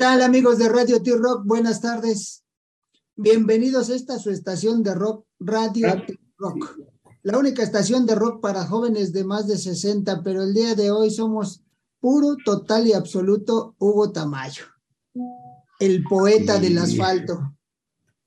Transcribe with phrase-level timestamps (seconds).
[0.00, 1.42] tal amigos de Radio T-Rock?
[1.44, 2.42] Buenas tardes.
[3.16, 6.78] Bienvenidos a esta su estación de rock, Radio T-Rock.
[7.22, 10.90] La única estación de rock para jóvenes de más de 60, pero el día de
[10.90, 11.62] hoy somos
[12.00, 14.64] puro, total y absoluto Hugo Tamayo.
[15.78, 17.54] El poeta del asfalto.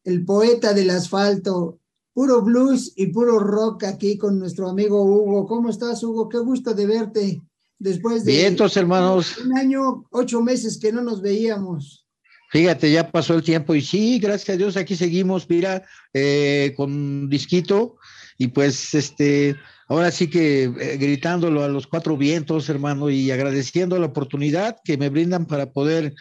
[0.03, 1.79] El poeta del asfalto.
[2.13, 5.47] Puro blues y puro rock aquí con nuestro amigo Hugo.
[5.47, 6.29] ¿Cómo estás, Hugo?
[6.29, 7.41] Qué gusto de verte
[7.83, 9.37] después de Vientos, hermanos.
[9.37, 12.07] un año, ocho meses que no nos veíamos.
[12.49, 15.83] Fíjate, ya pasó el tiempo y sí, gracias a Dios, aquí seguimos, mira,
[16.13, 17.97] eh, con disquito
[18.37, 19.55] y pues este,
[19.87, 24.97] ahora sí que eh, gritándolo a los cuatro vientos, hermano, y agradeciendo la oportunidad que
[24.97, 26.13] me brindan para poder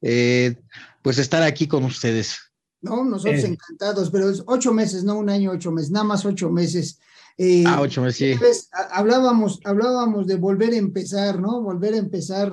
[0.00, 0.54] eh,
[1.02, 2.38] pues estar aquí con ustedes.
[2.80, 6.50] No, nosotros encantados, pero es ocho meses, no un año, ocho meses, nada más ocho
[6.50, 6.98] meses.
[7.38, 8.38] Eh, ah, ocho meses, sí.
[8.38, 11.62] pues, a- hablábamos, hablábamos de volver a empezar, ¿no?
[11.62, 12.52] Volver a empezar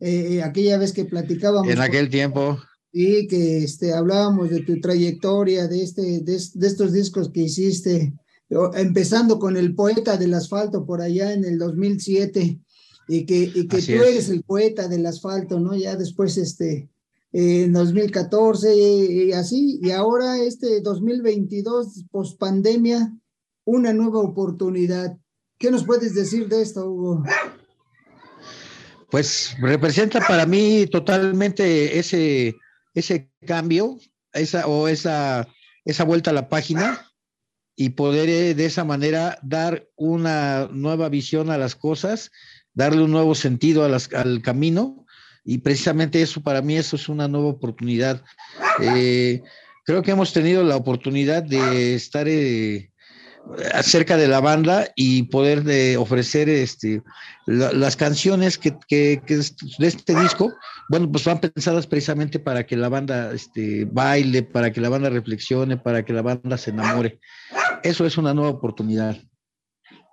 [0.00, 1.68] eh, aquella vez que platicábamos.
[1.68, 2.58] En con- aquel tiempo,
[2.92, 8.14] Sí, que este, hablábamos de tu trayectoria, de, este, de, de estos discos que hiciste,
[8.74, 12.58] empezando con El Poeta del Asfalto por allá en el 2007,
[13.06, 13.88] y que, y que tú es.
[13.90, 15.76] eres el poeta del asfalto, ¿no?
[15.76, 16.88] Ya después, este,
[17.32, 23.12] eh, en 2014 y, y así, y ahora este 2022, post pandemia,
[23.68, 25.18] una nueva oportunidad.
[25.58, 27.22] ¿Qué nos puedes decir de esto, Hugo?
[29.10, 32.56] pues representa para mí totalmente ese,
[32.94, 33.98] ese cambio,
[34.32, 35.48] esa, o esa,
[35.84, 37.06] esa vuelta a la página
[37.76, 42.30] y poder eh, de esa manera dar una nueva visión a las cosas,
[42.74, 45.06] darle un nuevo sentido a al camino
[45.44, 48.22] y precisamente eso para mí eso es una nueva oportunidad.
[48.80, 49.42] Eh,
[49.84, 52.92] creo que hemos tenido la oportunidad de estar eh,
[53.72, 57.02] acerca de la banda y poder de ofrecer este,
[57.46, 60.52] la- las canciones que, que- que es de este disco,
[60.90, 65.08] bueno, pues van pensadas precisamente para que la banda este, baile, para que la banda
[65.10, 67.20] reflexione, para que la banda se enamore.
[67.82, 69.16] Eso es una nueva oportunidad.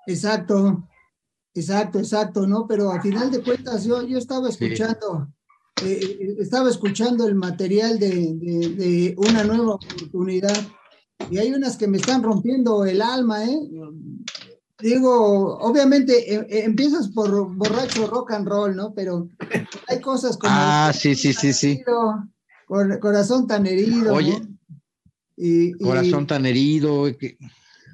[0.07, 0.87] Exacto,
[1.53, 2.67] exacto, exacto, ¿no?
[2.67, 5.27] Pero a final de cuentas yo, yo estaba escuchando,
[5.83, 10.55] eh, eh, estaba escuchando el material de, de- de una nueva oportunidad
[11.29, 13.59] y hay unas que me están rompiendo el alma, ¿eh?
[14.79, 18.93] Digo, obviamente eh, eh, empiezas por borracho rock and roll, ¿no?
[18.93, 19.29] Pero
[19.87, 21.71] hay cosas como Ah, sí, sí, sí, sí.
[21.71, 22.27] herido,
[22.67, 24.39] cor- corazón tan herido, Oye.
[24.39, 24.47] ¿no?
[25.37, 27.05] Y, y- Corazón tan herido.
[27.17, 27.37] que-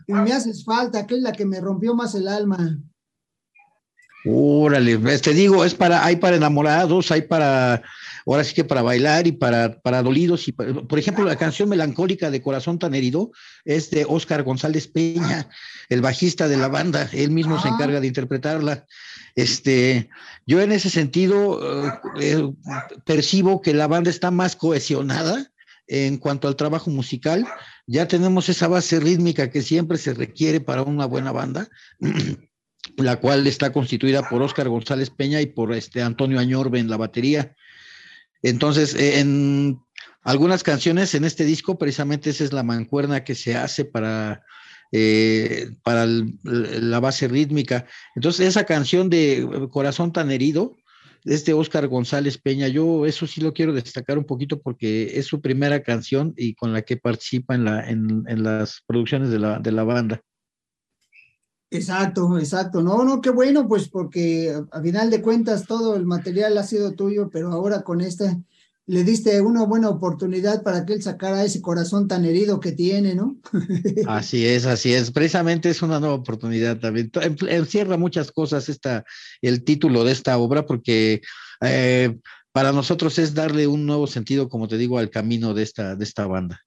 [0.07, 2.79] y me haces falta, que es la que me rompió más el alma.
[4.25, 7.81] Órale, te digo, es para, hay para enamorados, hay para,
[8.25, 10.47] ahora sí que para bailar y para, para dolidos.
[10.47, 13.31] Y por ejemplo, la canción melancólica de Corazón tan herido
[13.65, 15.49] es de Óscar González Peña,
[15.89, 17.09] el bajista de la banda.
[17.13, 17.71] Él mismo se Ah.
[17.73, 18.85] encarga de interpretarla.
[19.35, 20.09] Este,
[20.45, 22.51] yo en ese sentido eh, eh,
[23.05, 25.51] percibo que la banda está más cohesionada
[25.87, 27.47] en cuanto al trabajo musical.
[27.87, 31.69] Ya tenemos esa base rítmica que siempre se requiere para una buena banda.
[32.97, 36.97] la cual está constituida por Óscar González Peña y por este Antonio Añorbe en la
[36.97, 37.55] batería.
[38.41, 39.79] Entonces, eh, en
[40.23, 44.43] algunas canciones en este disco, precisamente esa es la mancuerna que se hace para,
[44.91, 47.85] eh, para la base rítmica.
[48.15, 50.77] Entonces, esa canción de Corazón tan herido
[51.23, 52.67] es de Óscar González Peña.
[52.67, 56.73] Yo eso sí lo quiero destacar un poquito porque es su primera canción y con
[56.73, 60.21] la que participa en, la, en, en las producciones de la, de la banda.
[61.73, 62.81] Exacto, exacto.
[62.81, 66.93] No, no, qué bueno, pues porque a, final de cuentas todo el material ha sido
[66.93, 68.37] tuyo, pero ahora con esta
[68.87, 73.15] le diste una buena oportunidad para que él sacara ese corazón tan herido que tiene,
[73.15, 73.37] ¿no?
[74.07, 75.11] Así es, así es.
[75.11, 77.09] Precisamente es una nueva oportunidad también.
[77.21, 79.05] En- Encierra muchas cosas esta,
[79.41, 81.21] el título de esta obra, porque
[81.61, 82.17] eh,
[82.51, 86.03] para nosotros es darle un nuevo sentido, como te digo, al camino de esta, de
[86.03, 86.59] esta banda.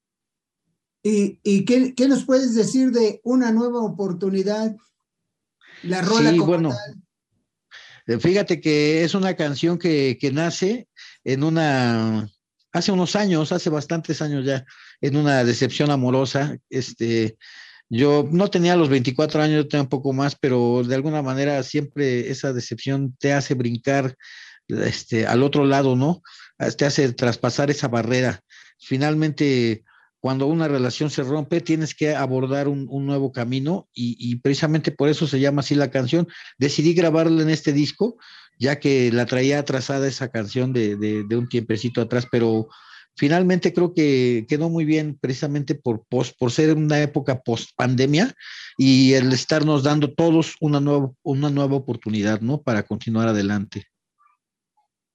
[1.02, 4.74] ¿Y, y qué, qué nos puedes decir de una nueva oportunidad?
[5.84, 6.68] La rola Sí, como bueno.
[6.70, 6.94] tal.
[8.06, 10.88] Eh, Fíjate que es una canción que, que nace
[11.24, 12.28] en una,
[12.72, 14.64] hace unos años, hace bastantes años ya,
[15.00, 16.58] en una decepción amorosa.
[16.68, 17.36] Este,
[17.88, 21.62] yo no tenía los 24 años, yo tenía un poco más, pero de alguna manera
[21.62, 24.16] siempre esa decepción te hace brincar
[24.68, 26.22] este, al otro lado, ¿no?
[26.76, 28.40] Te hace traspasar esa barrera.
[28.78, 29.84] Finalmente,
[30.24, 34.90] cuando una relación se rompe, tienes que abordar un, un nuevo camino y, y precisamente
[34.90, 36.26] por eso se llama así la canción
[36.56, 38.16] decidí grabarla en este disco,
[38.58, 42.68] ya que la traía atrasada esa canción de, de, un tiempecito atrás, pero
[43.14, 48.32] finalmente creo que quedó muy bien precisamente por, post, por ser una época post pandemia
[48.78, 52.62] y el estarnos dando todos una nueva, una nueva oportunidad, ¿no?
[52.62, 53.88] Para continuar adelante.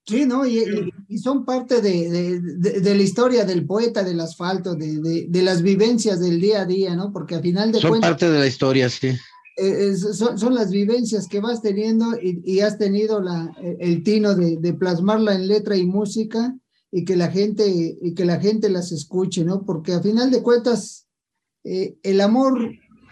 [0.10, 0.46] Sí, ¿no?
[0.46, 0.92] Y,
[1.22, 2.42] son parte de,
[2.82, 7.14] la historia del poeta del asfalto, de, las vivencias del día a día, ¿no?
[7.14, 7.92] Porque al final de cuentas...
[7.92, 9.10] Son parte de la historia, sí.
[9.58, 15.36] Eh, son, las vivencias que vas teniendo y, has tenido la, el tino de, plasmarla
[15.36, 16.56] en letra y música
[16.92, 19.64] y que la gente, y que la gente las escuche, ¿no?
[19.64, 21.08] Porque al final de cuentas,
[21.64, 22.58] eh, el amor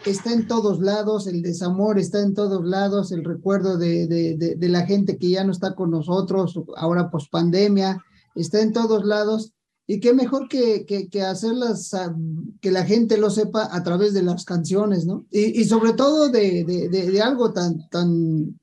[0.06, 4.86] está en todos lados, el desamor está en todos lados, el recuerdo de, de, la
[4.86, 8.04] gente que ya no está con nosotros, ahora post pandemia,
[8.36, 9.54] está en todos lados.
[9.90, 12.14] Y qué mejor que, que, hacerlas, ah,
[12.60, 15.26] que la gente lo sepa a través de las canciones, ¿no?
[15.32, 18.60] Y, y sobre todo de, de, algo tan, tan,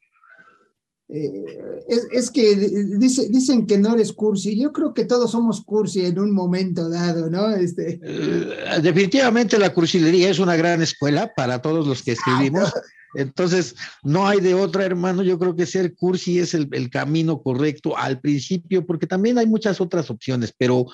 [1.17, 4.59] eh, es, que dice, dicen que no eres cursi.
[4.59, 7.51] Yo creo que todos somos cursi en un momento dado, ¿no?
[7.51, 8.01] Este...
[8.03, 12.73] Eh, definitivamente la cursilería es una gran escuela para todos los que escribimos.
[13.15, 15.23] Entonces, no hay de otra, hermano.
[15.23, 19.81] Yo creo que ser cursi es el, camino correcto al principio, porque también hay muchas
[19.81, 20.87] otras opciones, pero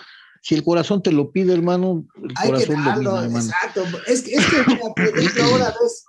[0.43, 3.85] si el corazón te lo pide, hermano, el corazón Exacto.
[4.07, 6.05] Es que, es que ahora ves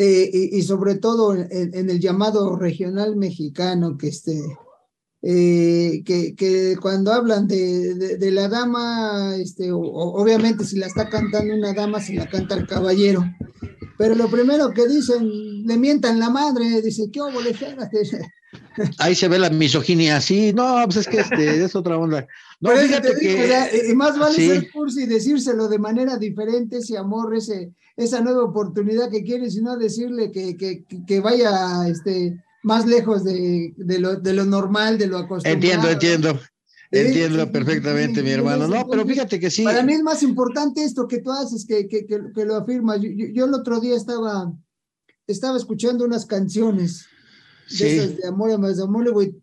[0.00, 4.40] eh, y, sobre todo en, el llamado regional mexicano, que, este,
[5.22, 11.52] eh, que, que, cuando hablan de, de, la dama, este, obviamente si la está cantando
[11.52, 13.24] una dama, se la canta el caballero.
[13.98, 17.40] Pero lo primero que dicen, le mientan la madre, dice, ¿qué hubo,
[18.98, 22.24] Ahí se ve la misoginia, sí, no, pues es que este, es otra onda.
[22.60, 23.94] No, fíjate que.
[23.96, 29.10] más vale ser cursi y decírselo de manera diferente, ese amor, ese, esa nueva oportunidad
[29.10, 34.32] que quiere, sino decirle que, que, que vaya este, más lejos de, de, lo, de
[34.34, 35.56] lo normal, de lo acostumbrado.
[35.56, 36.40] Entiendo, entiendo.
[36.92, 38.68] Entiendo perfectamente, mi hermano.
[38.68, 39.64] No, pero fíjate que sí.
[39.64, 43.00] Para mí es más importante esto que tú haces, que, que, que, lo afirmas.
[43.00, 44.54] Yo, yo, el otro día estaba,
[45.26, 47.04] estaba escuchando unas canciones
[47.78, 49.34] de esas de amor, de amor, güey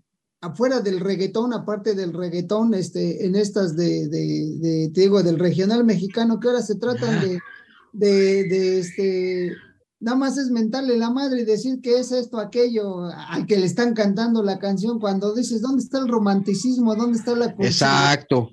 [0.41, 5.83] afuera del reggaetón, aparte del reggaetón, este, en estas de, de, te digo, del regional
[5.83, 7.39] mexicano, que ahora se tratan de,
[7.97, 9.55] de, de, este,
[9.99, 13.65] nada más es mentarle la madre y decir que es esto, aquello, al que le
[13.65, 16.95] están cantando la canción, cuando dices, ¿dónde está el romanticismo?
[16.95, 17.55] ¿Dónde está la...
[17.59, 18.51] Exacto.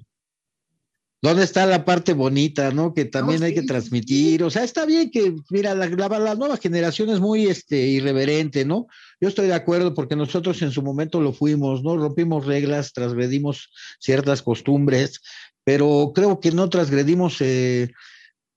[1.24, 2.92] ¿Dónde está la parte bonita, no?
[2.94, 4.42] Que también hay que transmitir.
[4.42, 8.88] O sea, está bien que, mira, la, la, nueva generación es muy este, irreverente, ¿no?
[9.20, 11.96] Yo estoy de acuerdo porque nosotros en su momento lo fuimos, ¿no?
[11.96, 15.20] Rompimos reglas, transgredimos ciertas costumbres,
[15.62, 17.92] pero creo que no transgredimos eh,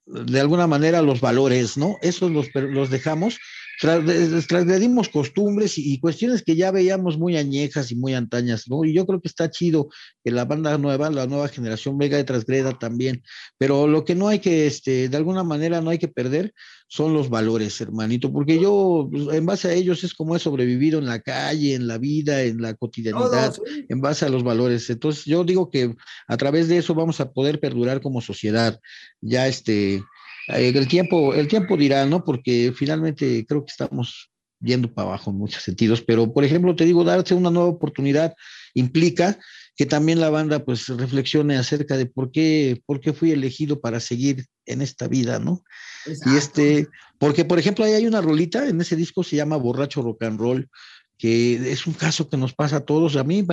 [0.05, 1.97] de alguna manera los valores, ¿no?
[2.01, 3.37] Esos los, los dejamos
[3.79, 8.85] transgredimos costumbres y, cuestiones que ya veíamos muy añejas y muy antañas, ¿no?
[8.85, 9.89] Y yo creo que está chido
[10.23, 13.23] que la banda nueva, la nueva generación venga de transgreda también,
[13.57, 16.53] pero lo que no hay que, este, de alguna manera no hay que perder
[16.87, 20.99] son los valores, hermanito, porque yo, pues, en base a ellos es como he sobrevivido
[20.99, 23.55] en la calle, en la vida, en la cotidianidad,
[23.89, 24.89] en base a los valores.
[24.89, 25.95] Entonces, yo digo que
[26.27, 28.79] a través de eso vamos a poder perdurar como sociedad.
[29.21, 32.23] Ya, este, eh, el tiempo, el tiempo dirá, ¿no?
[32.23, 36.85] Porque finalmente creo que estamos yendo para abajo en muchos sentidos, pero por ejemplo, te
[36.85, 38.33] digo, darse una nueva oportunidad
[38.73, 39.37] implica
[39.75, 43.99] que también la banda pues reflexione acerca de por qué, por qué fui elegido para
[43.99, 45.63] seguir en esta vida, ¿no?
[46.05, 46.87] Y este,
[47.19, 50.39] porque por ejemplo, ahí hay una rolita en ese disco se llama Borracho Rock and
[50.39, 50.69] Roll,
[51.17, 53.15] que es un caso que nos pasa a todos.
[53.15, 53.45] A mí,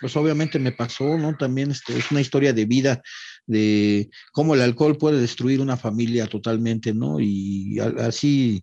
[0.00, 1.36] pues obviamente me pasó, ¿no?
[1.36, 3.02] También este, es una historia de vida,
[3.46, 7.20] de cómo el alcohol puede destruir una familia totalmente, ¿no?
[7.20, 8.62] Y así,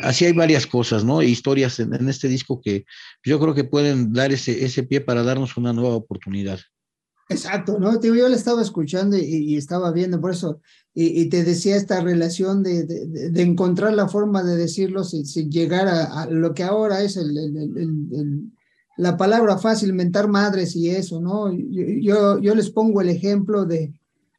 [0.00, 1.22] así hay varias cosas, ¿no?
[1.22, 2.84] Historias en, este disco que
[3.24, 6.60] yo creo que pueden dar ese, ese pie para darnos una nueva oportunidad.
[7.28, 8.00] Exacto, ¿no?
[8.00, 10.60] Yo le estaba escuchando y, estaba viendo, por eso,
[10.92, 16.26] y, te decía esta relación de, de, encontrar la forma de decirlo sin, llegar a,
[16.26, 18.50] lo que ahora es el,
[18.96, 21.50] la palabra fácil, mentar madres y eso, ¿no?
[21.52, 23.92] Yo, yo, les pongo el ejemplo de,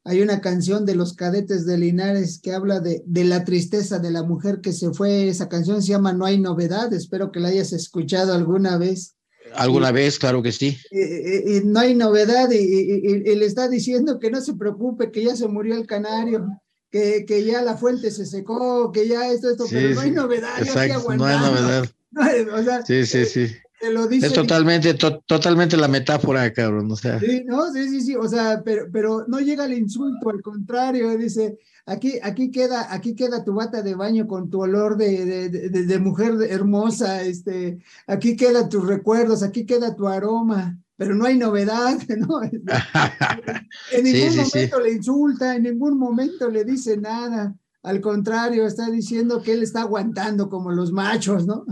[0.05, 4.11] hay una canción de los cadetes de Linares que habla de, de la tristeza de
[4.11, 7.49] la mujer que se fue, esa canción se llama No hay novedad, espero que la
[7.49, 9.15] hayas escuchado alguna vez.
[9.55, 10.77] Alguna vez, claro que sí.
[10.91, 15.47] Y, no hay novedad y, le está diciendo que no se preocupe, que ya se
[15.47, 16.47] murió el canario,
[16.89, 20.59] que, que ya la fuente se secó, que ya esto, esto, pero no hay novedad.
[20.59, 21.89] Exacto, no hay novedad.
[22.59, 23.47] o sea, sí, sí, sí.
[23.91, 27.19] Lo dice, es totalmente, totalmente la metáfora, cabrón, o sea.
[27.19, 31.17] Sí, no, sí, sí, sí, o sea, pero, pero no llega el insulto, al contrario,
[31.17, 35.69] dice, Aquí, aquí, queda, aquí queda tu bata de baño con tu olor de, de,
[35.69, 41.37] de, mujer hermosa, este, aquí quedan tus recuerdos, aquí queda tu aroma, pero no hay
[41.37, 42.41] novedad, ¿no?
[43.91, 47.53] en ningún momento le insulta, en ningún momento le dice nada.
[47.81, 51.65] Al contrario, está diciendo que él está aguantando como los machos, ¿no?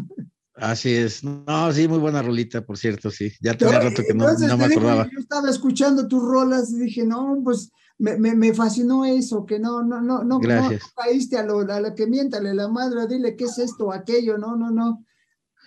[0.56, 1.24] Así es.
[1.24, 3.32] No, sí, muy buena rolita, por cierto, sí.
[3.42, 4.26] Ya tenía rato que no,
[4.58, 5.10] me acordaba.
[5.12, 9.60] yo estaba escuchando tus rolas y dije, no, pues me, me, me fascinó eso, que
[9.60, 10.82] no, no, no, no, Gracias.
[10.84, 14.38] no caíste a lo, a lo que miéntale la madre, dile qué es esto, aquello,
[14.38, 15.06] no, no, no.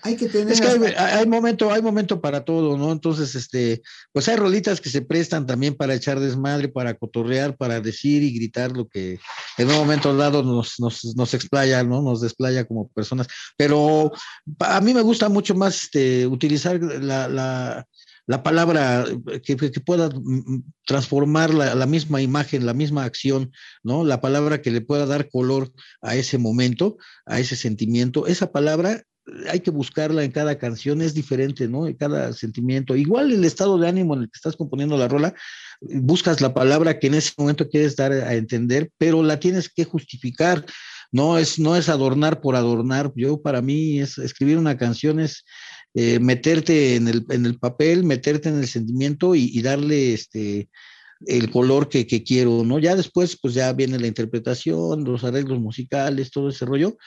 [0.04, 0.52] Hay que tener.
[0.52, 2.92] Es que hay, hay, momento, hay momento para todo, ¿no?
[2.92, 3.80] Entonces, este,
[4.12, 8.34] pues hay rolitas que se prestan también para echar desmadre, para cotorrear, para decir y
[8.34, 9.18] gritar lo que
[9.56, 12.02] en un momento dado nos, nos, nos explaya, ¿no?
[12.02, 13.28] Nos desplaya como personas.
[13.56, 14.12] Pero
[14.58, 17.86] a mí me gusta mucho más este, utilizar la, la,
[18.26, 19.06] la palabra
[19.42, 20.10] que, que, pueda
[20.84, 24.04] transformar la, la, misma imagen, la misma acción, ¿no?
[24.04, 28.26] La palabra que le pueda dar color a ese momento, a ese sentimiento.
[28.26, 29.02] Esa palabra
[29.48, 31.86] hay que buscarla en cada canción, es diferente, ¿no?
[31.86, 32.94] En cada sentimiento.
[32.94, 35.34] Igual el estado de ánimo en el que estás componiendo la rola,
[35.80, 39.84] buscas la palabra que en ese momento quieres dar a entender, pero la tienes que
[39.84, 40.64] justificar.
[41.10, 43.12] No es, no es adornar por adornar.
[43.14, 45.44] Yo, para mí, es escribir una canción es
[45.94, 50.68] eh, meterte en el, en el, papel, meterte en el sentimiento y, darle este
[51.26, 52.78] el color que, que, quiero, ¿no?
[52.78, 56.98] Ya después, pues ya viene la interpretación, los arreglos musicales, todo ese rollo,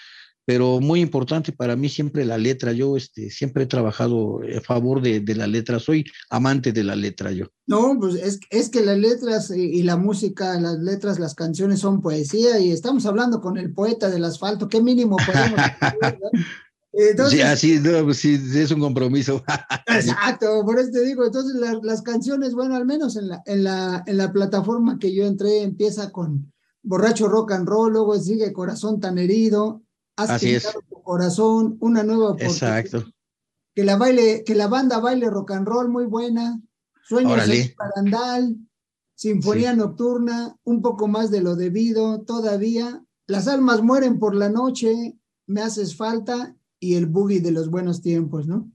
[0.48, 2.72] pero muy importante para mí siempre la letra.
[2.72, 6.96] Yo este, siempre he trabajado a favor de, de, la letra, soy amante de la
[6.96, 7.48] letra yo.
[7.68, 11.82] No, pues es, es que las letras y, y, la música, las letras, las canciones
[11.82, 15.60] son poesía y estamos hablando con el poeta del asfalto, ¿qué mínimo podemos.
[16.94, 19.44] Entonces, sí, así, no, pues sí, es un compromiso.
[19.88, 23.66] exacto, por eso te digo, entonces la, las canciones, bueno, al menos en la, en,
[23.66, 28.54] la, en la plataforma que yo entré, empieza con Borracho Rock and Roll, luego sigue
[28.54, 29.84] Corazón tan herido,
[30.18, 30.68] Has Así es.
[30.90, 32.36] tu corazón, una nueva.
[32.40, 33.06] Exacto.
[33.76, 36.60] Que la baile, que la banda baile rock and roll muy buena.
[37.04, 38.58] Sueños de Parandal,
[39.16, 39.78] Sinfonía sí.
[39.78, 43.04] Nocturna, un poco más de lo debido, todavía.
[43.28, 48.02] Las almas mueren por la noche, me haces falta y el boogie de los buenos
[48.02, 48.72] tiempos, ¿no?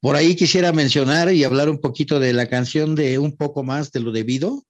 [0.00, 3.92] Por ahí quisiera mencionar y hablar un poquito de la canción de un poco más
[3.92, 4.64] de lo debido,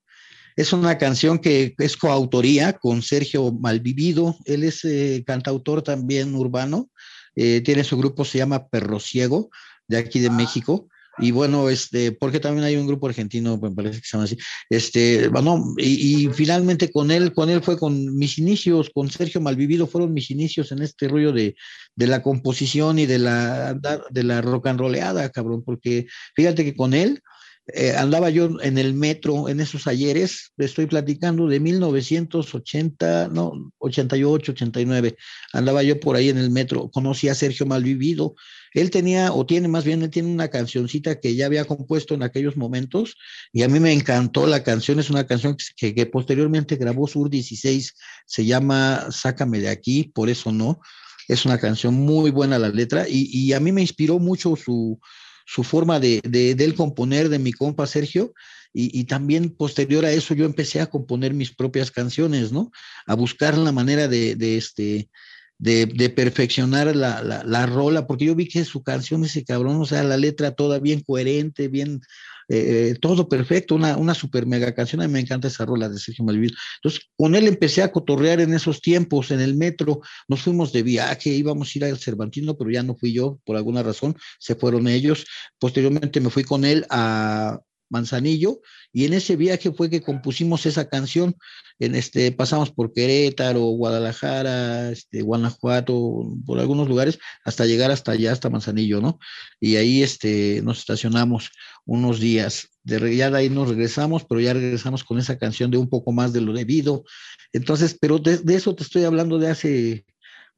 [0.61, 4.37] es una canción que es coautoría con Sergio Malvivido.
[4.45, 6.91] Él es eh, cantautor también urbano.
[7.35, 9.51] Eh, tiene su grupo, se llama Perro Ciego,
[9.89, 10.33] de aquí de ah.
[10.33, 10.89] México.
[11.19, 14.39] Y bueno, este, porque también hay un grupo argentino, me parece que se llama así.
[14.69, 19.41] Este, bueno, y, y, finalmente con él, con él fue con mis inicios, con Sergio
[19.41, 21.57] Malvivido, fueron mis inicios en este rollo de,
[21.97, 23.75] de la composición y de la,
[24.11, 27.21] de la rock and rollada, cabrón, porque fíjate que con él,
[27.75, 34.53] eh, andaba yo en el metro en esos ayeres, estoy platicando de 1980, no, 88,
[34.53, 35.17] 89,
[35.53, 38.35] andaba yo por ahí en el metro, conocí a Sergio Malvivido,
[38.73, 42.23] él tenía, o tiene más bien, él tiene una cancioncita que ya había compuesto en
[42.23, 43.17] aquellos momentos
[43.53, 47.95] y a mí me encantó la canción, es una canción que, posteriormente grabó Sur 16,
[48.27, 50.81] se llama Sácame de aquí, por eso no,
[51.29, 54.99] es una canción muy buena la letra y, y a mí me inspiró mucho su
[55.53, 58.35] su forma de, de, él componer, de mi compa Sergio,
[58.73, 62.71] y, y, también posterior a eso yo empecé a componer mis propias canciones, ¿no?
[63.05, 65.09] A buscar la manera de, de este,
[65.59, 69.81] de, de, perfeccionar la, la, la, rola, porque yo vi que su canción, ese cabrón,
[69.81, 72.01] o sea, la letra toda bien coherente, bien,
[72.53, 75.99] eh, todo perfecto, una, una super mega canción, a mí me encanta esa rola de
[75.99, 76.53] Sergio Malvivir.
[76.77, 80.83] Entonces, con él empecé a cotorrear en esos tiempos, en el metro, nos fuimos de
[80.83, 84.57] viaje, íbamos a ir al Cervantino, pero ya no fui yo, por alguna razón, se
[84.57, 85.27] fueron ellos.
[85.61, 87.61] Posteriormente me fui con él a,
[87.91, 88.61] Manzanillo,
[88.93, 91.37] y en ese viaje fue que compusimos esa canción.
[91.79, 98.33] En este, pasamos por Querétaro, Guadalajara, este, Guanajuato, por algunos lugares, hasta llegar hasta allá,
[98.33, 99.19] hasta Manzanillo, ¿no?
[99.61, 101.51] Y ahí este, nos estacionamos
[101.85, 102.69] unos días.
[102.85, 106.13] De, ya de ahí nos regresamos, pero ya regresamos con esa canción de un poco
[106.13, 107.05] más de lo debido.
[107.53, 110.05] Entonces, pero de, de eso te estoy hablando de hace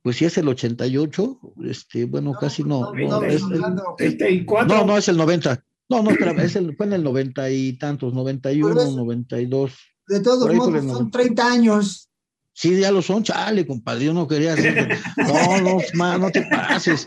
[0.02, 2.92] pues si es el 88, este, bueno, no, casi no.
[2.92, 5.64] No, no, es el, no, no, es el 90.
[5.92, 9.72] No, no, es el, fue en el 90 y tantos, 91, pues, 92.
[10.08, 12.08] De todos modos, son 30 años.
[12.54, 14.98] Sí, ya lo son, chale, compadre, yo no quería hacer.
[15.16, 17.06] No, no, no te pases.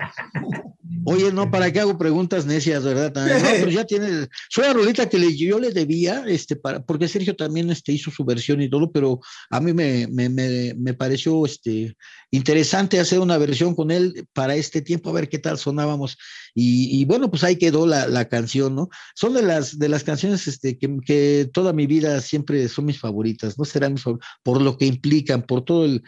[1.03, 3.11] Oye, no, ¿para qué hago preguntas necias, verdad?
[3.15, 3.21] No,
[3.59, 7.35] pero ya tiene, soy la rolita que le, yo le debía, este, para, porque Sergio
[7.35, 11.45] también este, hizo su versión y todo, pero a mí me, me, me, me, pareció
[11.45, 11.95] este,
[12.29, 16.17] interesante hacer una versión con él para este tiempo, a ver qué tal sonábamos.
[16.53, 18.89] Y, y bueno, pues ahí quedó la, la, canción, ¿no?
[19.15, 22.99] Son de las, de las canciones este, que, que toda mi vida siempre son mis
[22.99, 23.65] favoritas, ¿no?
[23.65, 26.03] Serán mis favoritas, por lo que implican, por todo el,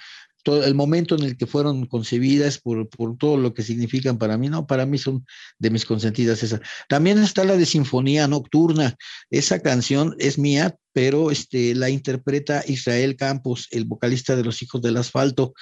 [0.48, 4.50] el momento en el que fueron concebidas, por, por, todo lo que significan para mí,
[4.50, 5.25] no, para mí son
[5.60, 6.62] de mis consentidas esa.
[6.88, 8.96] También está la de Sinfonía Nocturna,
[9.30, 14.82] esa canción es mía, pero este, la interpreta Israel Campos, el vocalista de Los Hijos
[14.82, 15.54] del Asfalto.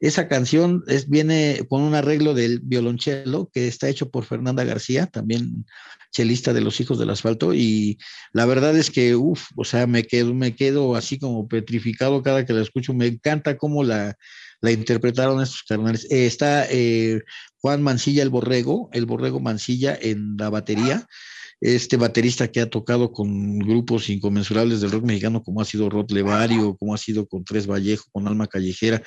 [0.00, 5.06] Esa canción es, viene con un arreglo del violonchelo que está hecho por Fernanda García,
[5.06, 5.66] también
[6.10, 7.98] chelista de los Hijos del Asfalto, y
[8.32, 12.46] la verdad es que, uff, o sea, me quedo, me quedo así como petrificado cada
[12.46, 12.94] que la escucho.
[12.94, 14.16] Me encanta cómo la,
[14.60, 16.06] la interpretaron estos carnales.
[16.10, 17.20] Eh, está eh,
[17.58, 21.06] Juan Mancilla, el borrego, el borrego Mancilla en la batería
[21.60, 26.10] este baterista que ha tocado con grupos inconmensurables del rock mexicano, como ha sido Rod
[26.10, 29.02] Levario, como ha sido con Tres Vallejo, con Alma Callejera,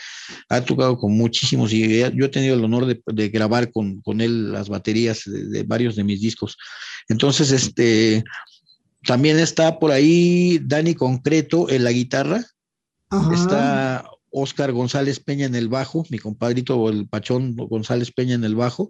[0.50, 4.52] ha tocado con muchísimos y yo he tenido el honor de, grabar con, con, él
[4.52, 6.56] las baterías de, varios de mis discos.
[7.10, 8.24] Entonces, este,
[9.04, 12.46] también está por ahí Dani Concreto en la guitarra,
[13.34, 18.56] está Oscar González Peña en el bajo, mi compadrito el Pachón González Peña en el
[18.56, 18.90] bajo,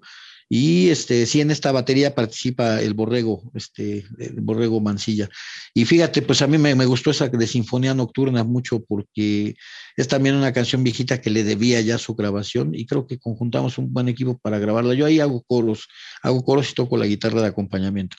[0.55, 5.27] y este, sí, en esta batería participa el borrego, este, el borrego Mancilla.
[5.73, 9.55] Y fíjate, pues a mí me, gustó esa de Sinfonía Nocturna mucho porque
[9.97, 13.79] es también una canción viejita que le debía ya su grabación y creo que conjuntamos
[13.79, 14.93] un buen equipo para grabarla.
[14.93, 15.87] Yo ahí hago coros,
[16.21, 18.17] hago coros y toco la guitarra de acompañamiento.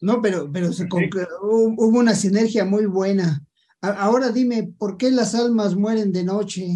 [0.00, 0.88] No, pero, pero se
[1.42, 3.44] hubo una sinergia muy buena.
[3.82, 6.66] Ahora dime, ¿por qué las almas mueren de noche?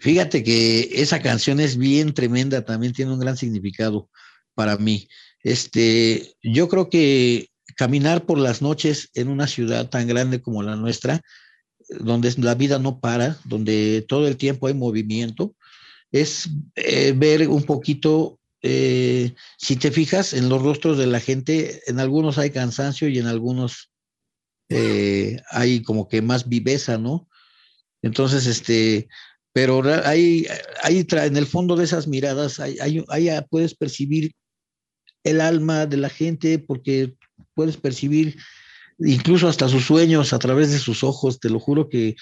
[0.00, 4.08] Fíjate que esa canción es bien tremenda, también tiene un gran significado
[4.54, 5.08] para mí.
[5.42, 10.76] Este, yo creo que caminar por las noches en una ciudad tan grande como la
[10.76, 11.20] nuestra,
[11.88, 15.54] donde la vida no para, donde todo el tiempo hay movimiento,
[16.12, 21.82] es eh, ver un poquito, eh, si te fijas en los rostros de la gente,
[21.86, 23.90] en algunos hay cansancio y en algunos
[24.68, 27.28] eh, hay como que más viveza, ¿no?
[28.02, 29.08] Entonces, este,
[29.52, 30.46] pero hay,
[30.82, 33.02] hay en el fondo de esas miradas, hay,
[33.48, 34.32] puedes percibir
[35.24, 37.14] el alma de la gente porque
[37.54, 38.36] puedes percibir
[38.98, 42.16] incluso hasta sus sueños a través de sus ojos, te lo juro que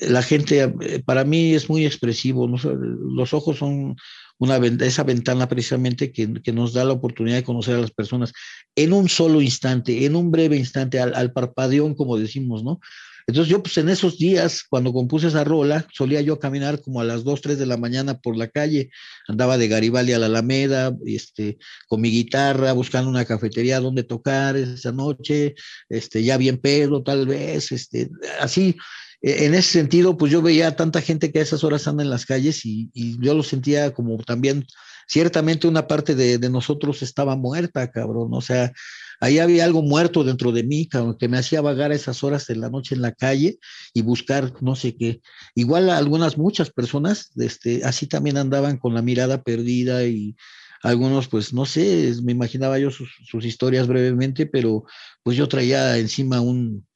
[0.00, 3.96] la gente, eh, para mí es muy expresivo, los ojos son
[4.38, 8.32] una, esa ventana precisamente que, nos da la oportunidad de conocer a las personas
[8.74, 12.80] en un solo instante, en un breve instante, al, al parpadeón, como decimos, ¿no?
[13.26, 17.04] Entonces yo pues en esos días, cuando compuse esa rola, solía yo caminar como a
[17.04, 18.90] las 2, 3 de la mañana por la calle,
[19.26, 21.58] andaba de Garibaldi a la Alameda, este,
[21.88, 25.54] con mi guitarra, buscando una cafetería donde tocar esa noche,
[25.88, 28.10] este, ya bien pedo tal vez, este,
[28.40, 28.76] así,
[29.22, 32.02] e, en ese sentido, pues yo veía a tanta gente que a esas horas anda
[32.02, 34.66] en las calles y, yo lo sentía como también,
[35.06, 38.72] ciertamente una parte de, nosotros estaba muerta, cabrón, o sea,
[39.20, 40.88] ahí había algo muerto dentro de mí,
[41.18, 43.58] que me hacía vagar a esas horas de la noche en la calle
[43.94, 45.20] y buscar no sé qué.
[45.54, 50.36] Igual algunas, muchas personas, este, así también andaban con la mirada perdida y
[50.82, 53.10] algunos, pues no sé, me imaginaba yo sus,
[53.44, 54.84] historias brevemente, pero
[55.22, 56.86] pues yo traía encima un,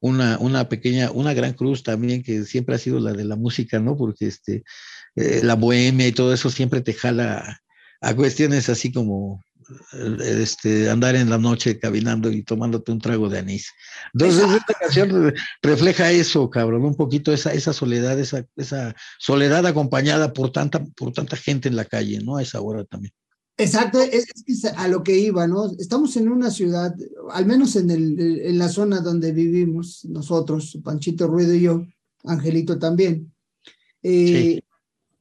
[0.00, 3.80] una, una, pequeña, una gran cruz también que siempre ha sido la de la música,
[3.80, 3.96] ¿no?
[3.96, 4.64] Porque este,
[5.16, 7.60] eh, la bohemia y todo eso siempre te jala
[8.00, 9.40] a cuestiones así como
[10.24, 13.70] este, andar en la noche caminando y tomándote un trago de anís.
[14.12, 20.32] Entonces, esta canción refleja eso, cabrón, un poquito esa, esa soledad, esa, esa soledad acompañada
[20.32, 22.36] por tanta, por tanta gente en la calle, ¿no?
[22.36, 23.12] A esa hora también.
[23.56, 25.70] Exacto, es, es a lo que iba, ¿no?
[25.78, 26.94] Estamos en una ciudad,
[27.30, 31.86] al menos en, el, en la zona donde vivimos nosotros, Panchito Ruido y yo,
[32.24, 33.32] Angelito también.
[34.02, 34.60] Eh,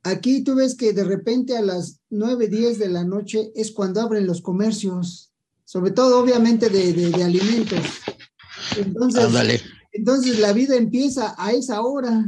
[0.03, 4.01] Aquí tú ves que de repente a las 9, 10 de la noche es cuando
[4.01, 5.31] abren los comercios,
[5.65, 7.79] sobre todo obviamente de, alimentos.
[8.77, 12.25] Entonces, entonces la vida empieza a esa hora.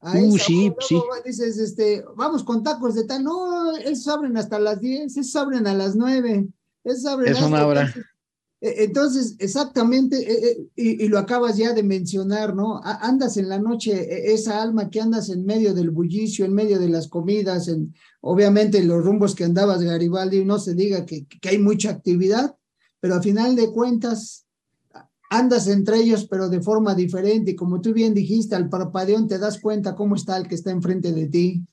[0.00, 1.00] A uh, sí, sí.
[1.24, 3.22] Dices, este, vamos con tacos de tal.
[3.22, 6.48] No, esos abren hasta las 10, esos abren a las 9.
[6.82, 7.94] Esos abren es una hora.
[8.64, 12.80] Entonces, exactamente, e, e, y, lo acabas ya de mencionar, ¿no?
[12.84, 16.88] Andas en la noche, esa alma que andas en medio del bullicio, en medio de
[16.88, 21.48] las comidas, en, obviamente en los rumbos que andabas, Garibaldi, no se diga que, que
[21.48, 22.54] hay mucha actividad,
[23.00, 24.46] pero a final de cuentas
[25.28, 27.52] andas entre ellos, pero de forma diferente.
[27.52, 30.70] Y como tú bien dijiste, al parpadeón te das cuenta cómo está el que está
[30.70, 31.64] enfrente de ti.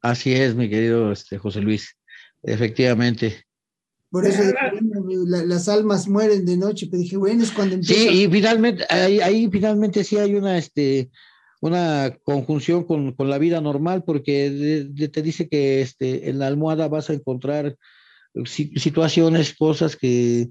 [0.00, 1.96] Así es, mi querido este, José Luis.
[2.42, 3.44] Efectivamente.
[4.14, 4.44] Por eso
[5.26, 8.00] las almas mueren de noche, pero dije, bueno, es cuando empieza.
[8.00, 11.10] Sí, y finalmente, ahí, finalmente sí hay una, este,
[11.60, 16.86] una conjunción con, con la vida normal, porque te dice que este, en la almohada
[16.86, 17.76] vas a encontrar
[18.44, 20.48] situaciones, cosas que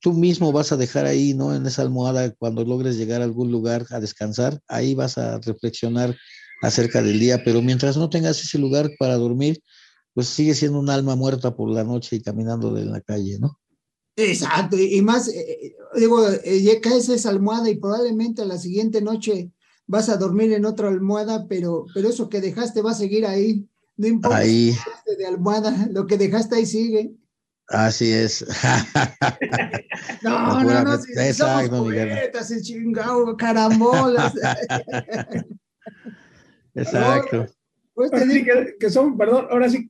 [0.00, 1.54] tú mismo vas a dejar ahí, ¿no?
[1.54, 6.16] En esa almohada, cuando logres llegar a algún lugar a descansar, ahí vas a reflexionar
[6.62, 9.60] acerca del día, pero mientras no tengas ese lugar para dormir,
[10.14, 13.58] pues sigue siendo un alma muerta por la noche y caminando en la calle, ¿no?
[14.16, 19.02] Exacto, y más, eh, eh, digo, eh, caes esa almohada y probablemente a la siguiente
[19.02, 19.50] noche
[19.86, 23.68] vas a dormir en otra almohada, pero, pero eso que dejaste va a seguir ahí.
[23.96, 24.74] No importa ahí.
[25.18, 27.14] de almohada, lo que dejaste ahí sigue.
[27.68, 28.44] Así es.
[30.22, 34.32] no, no, no, si Exacto, somos poetas, el chingado, carambolas.
[36.74, 37.46] Exacto.
[37.94, 39.88] Pues te digo que, que son, perdón, ahora sí.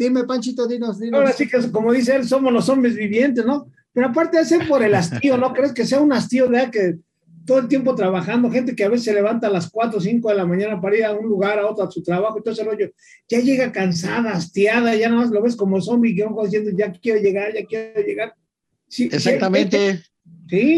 [0.00, 1.20] Dime, Panchito, dinos, dinos.
[1.20, 3.70] Ahora sí que, como dice él, somos los hombres vivientes, ¿no?
[3.92, 6.96] Pero aparte de ser por el hastío, ¿no crees que sea un hastío de que
[7.44, 10.30] todo el tiempo trabajando, gente que a veces se levanta a las 4 o 5
[10.30, 12.54] de la mañana para ir a un lugar, a otro, a su trabajo y todo
[12.54, 12.90] ese rollo,
[13.28, 17.20] ya llega cansada, hastiada, ya nada más lo ves como zombie, que diciendo, ya quiero
[17.20, 18.34] llegar, ya quiero llegar.
[18.88, 20.02] Sí, Exactamente.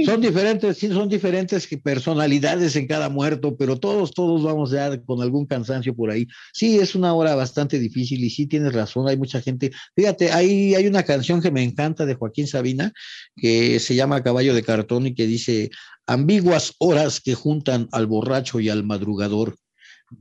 [0.04, 5.22] Son diferentes, sí, son diferentes personalidades en cada muerto, pero todos, todos vamos ya con
[5.22, 6.26] algún cansancio por ahí.
[6.52, 9.70] Sí, es una hora bastante difícil y sí tienes razón, hay mucha gente.
[9.96, 12.92] Fíjate, hay, hay una canción que me encanta de Joaquín Sabina
[13.36, 15.70] que se llama Caballo de Cartón y que dice,
[16.06, 19.56] ambiguas horas que juntan al borracho y al madrugador.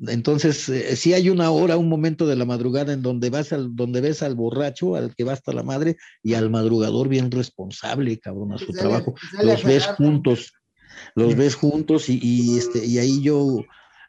[0.08, 3.76] Entonces, eh, si hay una hora, un momento de la madrugada en donde vas al,
[3.76, 8.20] donde ves al borracho, al que va hasta la madre, y al madrugador bien responsable,
[8.20, 9.16] cabrón, a su trabajo.
[9.44, 10.54] los ves juntos,
[11.16, 13.60] los ves juntos, y, este, y ahí yo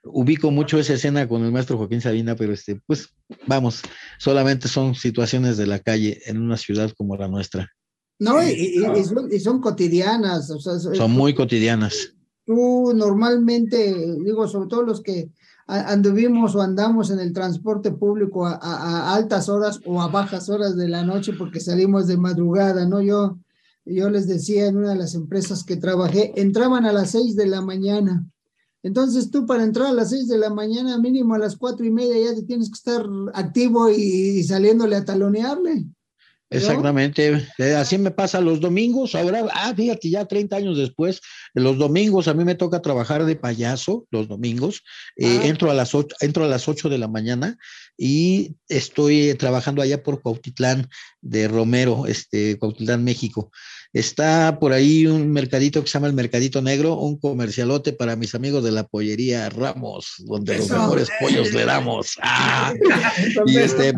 [0.05, 3.09] ubico mucho esa escena con el maestro Joaquín Sabina, pero este, pues,
[3.47, 3.83] vamos,
[4.19, 7.71] solamente son situaciones de la calle en una ciudad como la nuestra.
[8.19, 8.79] No, y,
[9.41, 10.47] son, cotidianas.
[10.47, 12.15] son muy cotidianas.
[12.47, 15.31] Tú normalmente, digo, sobre todo los que
[15.67, 20.89] anduvimos o andamos en el transporte público a, altas horas o a bajas horas de
[20.89, 23.01] la noche porque salimos de madrugada, ¿no?
[23.01, 23.39] Yo,
[23.85, 27.47] yo les decía en una de las empresas que trabajé, entraban a las seis de
[27.47, 28.27] la mañana.
[28.83, 31.91] Entonces tú para entrar a las seis de la mañana, mínimo a las cuatro y
[31.91, 35.87] media ya te tienes que estar activo y, y saliéndole a talonearle.
[36.53, 41.21] Exactamente, eh, así me pasa los domingos, ahora, ah, fíjate, ya 30 años después,
[41.55, 44.83] los domingos a mí me toca trabajar de payaso, los domingos,
[45.17, 45.47] eh, ah.
[45.47, 47.59] entro, a las 8, entro a las 8 de la mañana
[47.97, 50.89] y estoy trabajando allá por Cuautitlán
[51.21, 53.51] de Romero, este, Cuautitlán, México.
[53.93, 58.35] Está por ahí un mercadito que se llama el Mercadito Negro, un comercialote para mis
[58.35, 62.17] amigos de la pollería Ramos, donde los mejores pollos le damos.
[62.25, 62.73] Ah,
[63.47, 63.93] y este,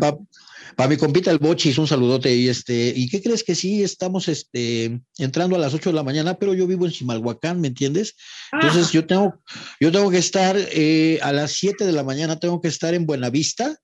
[0.77, 2.35] para mi compita el Bochis, un saludote.
[2.35, 3.83] Y este, ¿y qué crees que sí?
[3.83, 7.69] Estamos este, entrando a las 8 de la mañana, pero yo vivo en Chimalhuacán, ¿me
[7.69, 8.17] entiendes?
[8.53, 9.41] Entonces yo tengo,
[9.81, 13.07] yo tengo que estar eh, a las 7 de la mañana, tengo que estar en
[13.07, 13.77] Buenavista.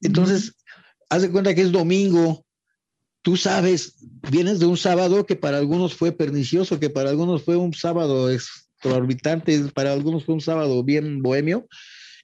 [0.00, 0.54] Entonces,
[1.08, 2.44] haz de cuenta que es domingo.
[3.22, 3.96] Tú sabes,
[4.30, 8.30] vienes de un sábado que para algunos fue pernicioso, que para algunos fue un sábado
[8.30, 11.66] extraorbitante, para algunos fue un sábado bien bohemio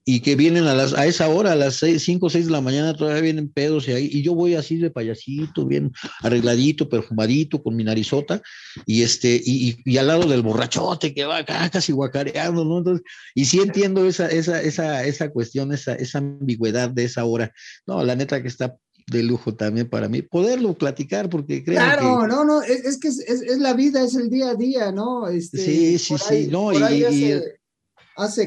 [0.05, 2.61] y que vienen a, las, a esa hora, a las 5 o 6 de la
[2.61, 7.63] mañana, todavía vienen pedos y, ahí, y yo voy así de payasito, bien arregladito, perfumadito,
[7.63, 8.43] con mi narizota,
[8.85, 12.79] y, este, y, y, al lado del borrachote que va acá casi guacareando, ¿no?
[12.79, 17.53] Entonces, y sí entiendo esa, esa, esa, esa cuestión, esa, esa ambigüedad de esa hora.
[17.87, 22.27] No, la neta que está de lujo también para mí, poderlo platicar, porque creo Claro,
[22.27, 25.29] no, no, es, que es, es, la vida, es el día a día, ¿no?
[25.29, 27.62] Este, sí, sí, sí, no, y, hace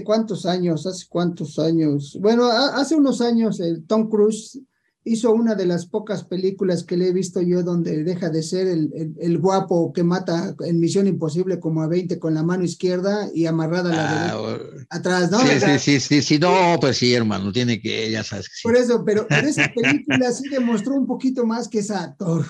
[0.04, 4.60] cuántos años, hace cuántos años, bueno, hace unos años el Tom Cruise
[5.06, 8.67] hizo una de las pocas películas que le he visto yo donde deja de ser
[8.67, 13.30] el, el, guapo que mata en Misión Imposible como a 20 con la mano izquierda
[13.34, 14.58] y amarrada la ah,
[14.89, 15.39] atrás, ¿no?
[15.41, 18.63] Sí, sí, sí, sí, sí, no, pues sí, hermano, tiene que, ya sabes que sí.
[18.63, 22.45] Por eso, pero en esa película sí demostró un poquito más que es actor.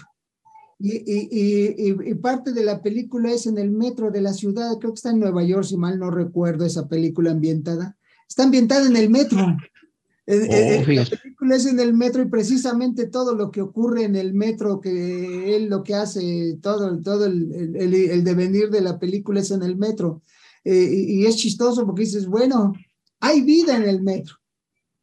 [0.77, 4.91] Y, y, y, parte de la película es en el metro de la ciudad, creo
[4.91, 7.97] que está en Nueva York, si mal no recuerdo esa película ambientada.
[8.27, 9.55] Está ambientada en el metro.
[10.27, 14.03] Eh, eh, oh, la película es en el metro y precisamente todo lo que ocurre
[14.03, 18.81] en el metro, que él lo que hace, todo, todo el, el, el devenir de
[18.81, 20.23] la película es en el metro.
[20.63, 22.73] Eh, y es chistoso porque dices, bueno,
[23.19, 24.35] hay vida en el metro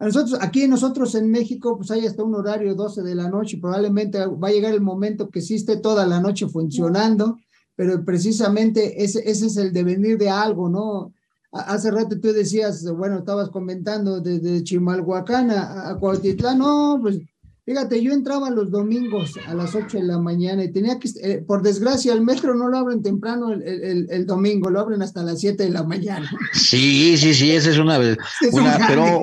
[0.06, 4.18] nosotros, aquí nosotros en México, pues hay hasta un horario 12 de la noche, probablemente
[4.26, 7.38] va a llegar el momento que esté toda la noche funcionando,
[7.76, 11.12] pero precisamente ese, ese es el devenir de algo, ¿no?
[11.52, 17.20] Hace rato tú decías, bueno, estabas comentando desde Chimalhuacán a, a Cuautitlán, no, pues
[17.64, 21.44] fíjate, yo entraba los domingos a las 8 de la mañana y tenía que, eh,
[21.46, 25.22] por desgracia, el metro no lo abren temprano el, el, el, domingo, lo abren hasta
[25.22, 26.30] las 7 de la mañana.
[26.52, 27.98] Sí, sí, sí, esa es una,
[28.52, 29.22] una pero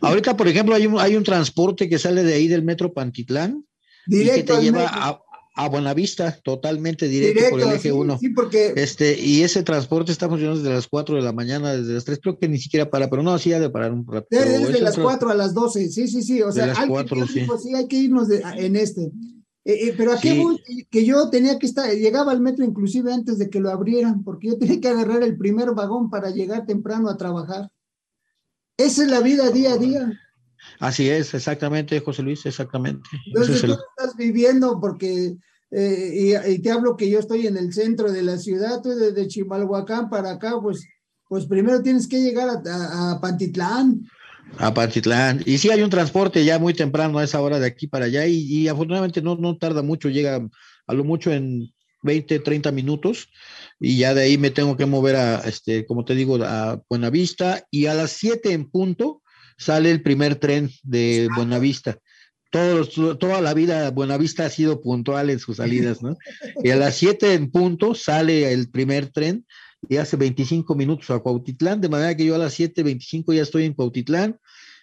[0.00, 3.64] Ahorita, por ejemplo, hay un, hay un transporte que sale de ahí del metro Pantitlán
[4.06, 5.20] y que te lleva a,
[5.54, 8.18] a, Buenavista, totalmente directo, por el eje 1.
[8.18, 8.72] Sí, porque...
[8.76, 12.18] Este, y ese transporte está funcionando desde las 4 de la mañana, desde las 3,
[12.22, 14.26] creo que ni siquiera para, pero no, sí ha de parar un rato.
[14.30, 17.74] Desde, las 4 a las 12, sí, sí, sí, o sea, hay, que, sí.
[17.74, 19.12] hay que irnos en este.
[19.66, 23.50] Eh, eh, pero aquí que yo tenía que estar, llegaba al metro inclusive antes de
[23.50, 27.16] que lo abrieran, porque yo tenía que agarrar el primer vagón para llegar temprano a
[27.16, 27.68] trabajar.
[28.76, 30.20] Esa es la vida día a día.
[30.80, 33.08] Así es, exactamente, José Luis, exactamente.
[33.26, 35.36] Entonces tú estás viviendo porque,
[35.70, 39.28] eh, y, te hablo que yo estoy en el centro de la ciudad, tú desde
[39.28, 40.86] Chimalhuacán para acá, pues,
[41.28, 44.06] pues primero tienes que llegar a, a Pantitlán.
[44.58, 45.42] A Pantitlán.
[45.46, 48.26] Y sí hay un transporte ya muy temprano a esa hora de aquí para allá
[48.26, 50.46] y, afortunadamente no, no tarda mucho, llega
[50.86, 53.28] a lo mucho en 20, 30 minutos
[53.78, 57.66] y ya de ahí me tengo que mover a, este, como te digo, a Buenavista
[57.70, 59.22] y a las 7 en punto
[59.58, 61.98] sale el primer tren de Buenavista.
[62.50, 66.16] Todos, toda la vida Buenavista ha sido puntual en sus salidas, ¿no?
[66.62, 69.44] Y a las 7 en punto sale el primer tren
[69.88, 73.64] y hace 25 minutos a Cuautitlán, de manera que yo a las 7.25 ya estoy
[73.64, 74.38] en Cuautitlán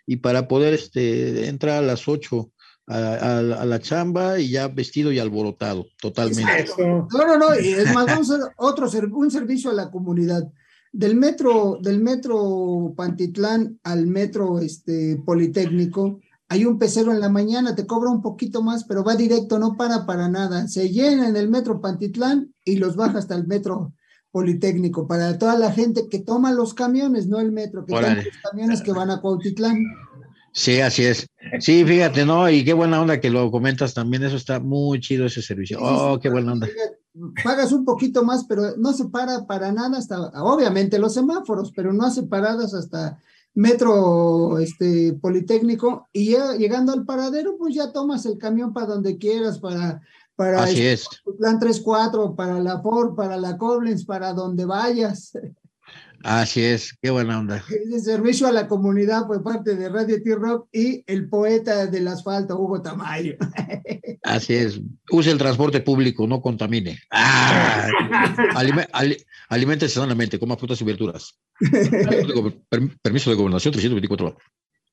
[0.05, 2.51] y para poder este, entrar a las 8
[2.87, 6.65] a, la chamba y ya vestido y alborotado, totalmente.
[6.77, 10.51] No, no, no, es más, vamos a hacer otro un servicio a la comunidad.
[10.91, 16.19] Del metro, del metro Pantitlán al metro este, Politécnico,
[16.49, 19.75] hay un pecero en la mañana, te cobra un poquito más, pero va directo, no
[19.75, 20.67] para para nada.
[20.67, 23.93] Se llena en el metro Pantitlán y los baja hasta el metro
[24.29, 28.25] Politécnico, para toda la gente que toma los camiones, no el metro, que toma los
[28.49, 29.83] camiones que van a Cuautitlán.
[30.51, 31.27] Sí, así es.
[31.59, 32.49] Sí, fíjate, ¿no?
[32.49, 35.77] Y qué buena onda que lo comentas también, eso está muy chido ese servicio.
[35.81, 36.67] Oh, qué buena onda.
[37.43, 41.93] Pagas un poquito más, pero no se para para nada hasta, obviamente los semáforos, pero
[41.93, 43.19] no hace paradas hasta
[43.55, 49.19] metro este politécnico y ya llegando al paradero pues ya tomas el camión para donde
[49.19, 50.01] quieras para
[50.35, 51.07] para Así es.
[51.37, 55.33] Plan 3-4, para la Ford, para la Koblenz, para donde vayas.
[56.23, 57.61] Así es, qué buena onda.
[57.91, 62.57] Es servicio a la comunidad por parte de Radio T-Rock y el poeta del asfalto,
[62.57, 63.35] Hugo Tamayo.
[64.23, 64.79] Así es,
[65.11, 66.97] use el transporte público, no contamine.
[67.11, 67.89] Ah,
[69.49, 71.37] alimente sanamente, coma frutas y verduras.
[73.01, 74.37] Permiso de gobernación 324.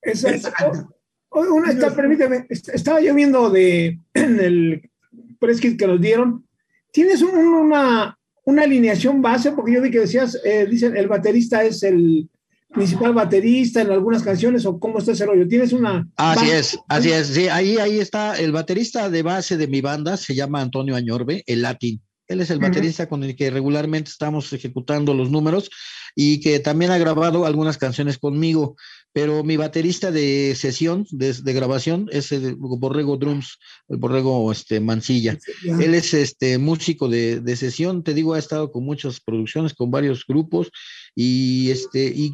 [0.02, 0.96] Exacto.
[1.30, 4.90] Una está, permíteme, estaba yo viendo de en el
[5.38, 6.44] preskit que nos dieron,
[6.92, 9.52] ¿tienes una, una alineación base?
[9.52, 12.28] Porque yo vi que decías, eh, dicen, el baterista es el
[12.72, 15.48] principal baterista en algunas canciones o cómo está ese rollo.
[15.48, 16.08] ¿Tienes una...
[16.16, 20.16] Así es, así es, sí, ahí, ahí está el baterista de base de mi banda,
[20.16, 22.00] se llama Antonio Añorbe, el latín.
[22.28, 25.68] Él es el baterista con el que regularmente estamos ejecutando los números
[26.14, 28.76] y que también ha grabado algunas canciones conmigo
[29.12, 35.36] pero mi baterista de sesión, de, grabación, es el Borrego Drums, el Borrego este, Mancilla.
[35.64, 40.24] Él es este músico de, sesión, te digo, ha estado con muchas producciones, con varios
[40.26, 40.70] grupos,
[41.16, 42.32] y este, y,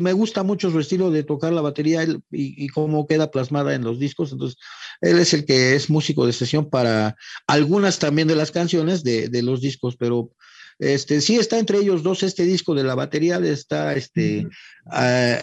[0.00, 3.84] me gusta mucho su estilo de tocar la batería y, y, cómo queda plasmada en
[3.84, 4.32] los discos.
[4.32, 4.58] Entonces,
[5.00, 9.28] él es el que es músico de sesión para algunas también de las canciones de,
[9.28, 10.32] de los discos, pero
[10.78, 14.46] este, sí está entre ellos dos este disco de la batería, está este,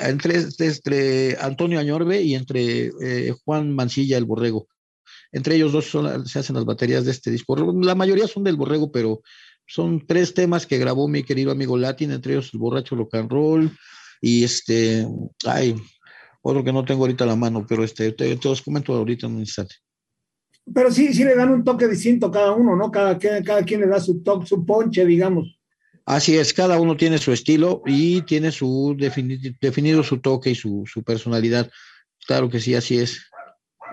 [0.02, 4.67] entre, entre, Antonio Añorbe y entre eh, Juan Mancilla, el Borrego.
[5.32, 5.89] Entre ellos dos
[6.30, 7.56] se hacen las baterías de este disco.
[7.82, 9.22] La mayoría son del Borrego, pero
[9.65, 13.32] son tres temas que grabó mi querido amigo Latin, entre ellos el borracho rock and
[13.32, 13.72] roll
[14.22, 15.08] y este,
[15.46, 15.76] ay,
[16.41, 19.28] otro que no tengo ahorita a la mano, pero este, te, te los comento ahorita
[19.28, 19.76] en un instante.
[20.73, 22.91] Pero sí, sí le dan un toque distinto cada uno, ¿no?
[22.91, 25.60] Cada, cada quien le da su toque, su ponche, digamos.
[26.06, 30.84] Así es, cada uno tiene su estilo y tiene su definido su toque y su,
[30.86, 31.69] su personalidad.
[32.28, 33.21] Claro que sí, así es.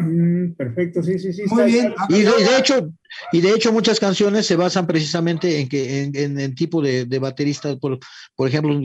[0.01, 1.43] Mm, perfecto, sí, sí, sí.
[1.47, 1.95] Muy bien.
[2.09, 2.91] Y de, hecho,
[3.33, 7.19] y de hecho muchas canciones se basan precisamente en que en, el tipo de, de
[7.19, 7.99] baterista, por,
[8.35, 8.81] por ejemplo,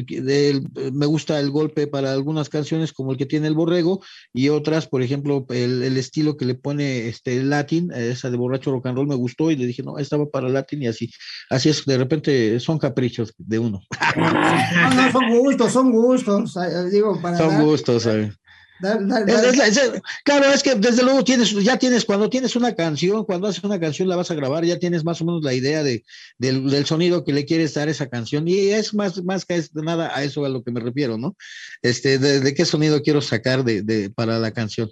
[0.93, 4.01] me gusta el golpe para algunas canciones como el que tiene el borrego
[4.33, 8.87] y otras, por ejemplo, el, estilo que le pone este latín, esa de borracho rock
[8.87, 11.09] and roll me gustó y le dije, no, estaba para latín y así.
[11.49, 13.81] Así es, de repente son caprichos de uno.
[14.15, 16.57] No, no, son gustos, son gustos.
[16.91, 18.33] Digo, para son gustos, ¿sabes?
[18.79, 23.79] Claro, es que desde luego tienes, ya tienes, cuando tienes una canción, cuando haces una
[23.79, 26.03] canción la vas a grabar, ya tienes más o menos la idea de,
[26.37, 28.47] del, sonido que le quieres dar a esa canción.
[28.47, 31.35] Y es más, más que nada a eso a lo que me refiero, ¿no?
[31.81, 34.89] Este, de, qué sonido quiero sacar de, para la canción.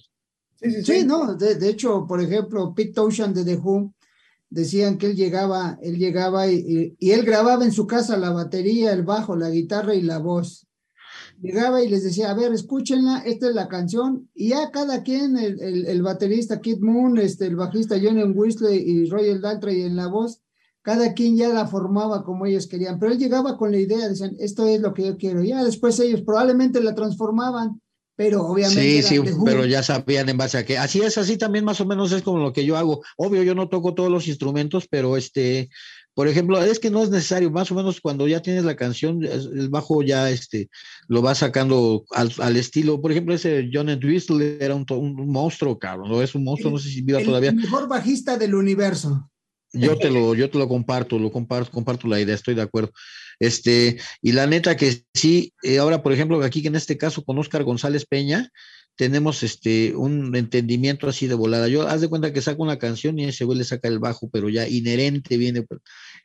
[0.62, 3.94] Sí, no, de, hecho, por ejemplo, Pete Townshend de The Who
[4.50, 8.94] decían que él llegaba, él llegaba y, y él grababa en su casa la batería,
[8.94, 10.68] el bajo, la guitarra y la voz
[11.44, 15.38] llegaba y les decía, a ver, escúchenla, esta es la canción, y ya cada quien,
[15.38, 20.08] el, el, baterista Kid Moon, este, el bajista Johnny Whistler y Royal Daltrey en la
[20.08, 20.40] voz,
[20.82, 24.36] cada quien ya la formaba como ellos querían, pero él llegaba con la idea, decían,
[24.40, 27.82] esto es lo que yo quiero, ya después ellos probablemente la transformaban,
[28.16, 29.02] pero obviamente.
[29.02, 30.78] Sí, sí, pero ya sabían en base a qué.
[30.78, 33.02] Así es, así también más o menos es como lo que yo hago.
[33.18, 35.70] Obvio, yo no toco todos los instrumentos, pero este,
[36.14, 39.24] por ejemplo, es que no es necesario, más o menos cuando ya tienes la canción,
[39.24, 40.70] el bajo ya este,
[41.08, 43.02] lo va sacando al, estilo.
[43.02, 44.86] Por ejemplo, ese John Entwistle era un,
[45.28, 46.22] monstruo, cabrón, ¿no?
[46.22, 47.50] Es un monstruo, no sé si viva todavía.
[47.50, 49.30] El mejor bajista del universo.
[49.72, 52.92] Yo te lo, yo te lo comparto, lo comparto, comparto la idea, estoy de acuerdo.
[53.40, 57.40] Este, y la neta que sí, eh, ahora, por ejemplo, aquí en este caso con
[57.40, 58.52] Oscar González Peña,
[58.96, 61.68] tenemos este un entendimiento así de volada.
[61.68, 64.30] Yo haz de cuenta que saco una canción y ese güey le saca el bajo,
[64.30, 65.66] pero ya inherente viene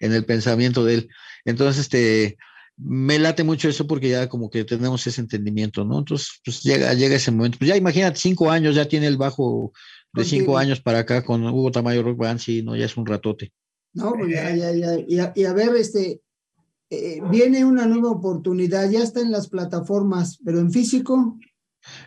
[0.00, 1.08] en el pensamiento de él.
[1.44, 2.36] Entonces, este
[2.78, 5.98] me late mucho eso porque ya como que tenemos ese entendimiento, ¿no?
[5.98, 7.58] Entonces, pues llega, llega ese momento.
[7.58, 9.72] Pues ya imagínate, cinco años, ya tiene el bajo
[10.12, 13.06] de cinco años para acá con Hugo Tamayo Rock Band, sí, no, ya es un
[13.06, 13.52] ratote.
[13.94, 16.20] No, pues ya, ya, ya, y a, ver, este,
[16.90, 21.38] eh, viene una nueva oportunidad, ya está en las plataformas, pero en físico.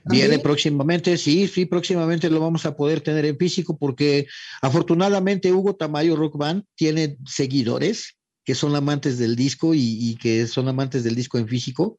[0.05, 4.27] Viene próximamente, sí, sí, próximamente lo vamos a poder tener en físico porque
[4.61, 10.47] afortunadamente Hugo Tamayo Rock Band tiene seguidores que son amantes del disco y, y que
[10.47, 11.97] son amantes del disco en físico.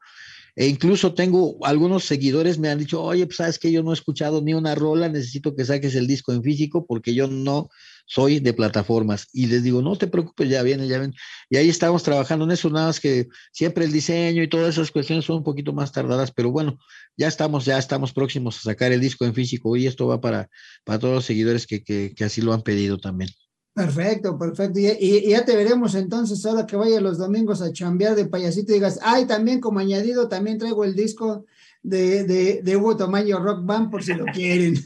[0.55, 3.95] E incluso tengo algunos seguidores me han dicho, oye, pues sabes que yo no he
[3.95, 7.71] escuchado ni una rola, necesito que saques el disco en físico porque yo no
[8.13, 9.29] soy de plataformas.
[9.33, 11.15] Y les digo, no te preocupes, ya viene, ya viene.
[11.49, 14.91] Y ahí estamos trabajando en eso, nada más que siempre el diseño y todas esas
[14.91, 16.79] cuestiones son un poquito más tardadas, pero bueno,
[17.17, 20.51] ya estamos, ya estamos próximos a sacar el disco en físico y esto va para,
[20.85, 23.31] para todos los seguidores que, que, que así lo han pedido también.
[23.75, 24.79] Perfecto, perfecto.
[24.79, 28.75] Y, ya te veremos entonces ahora que vaya los domingos a chambear de payasito y
[28.75, 31.47] digas, ay, también como añadido, también traigo el disco
[31.83, 34.77] de, de, de Hugo Tamayo Rock Band por si lo quieren.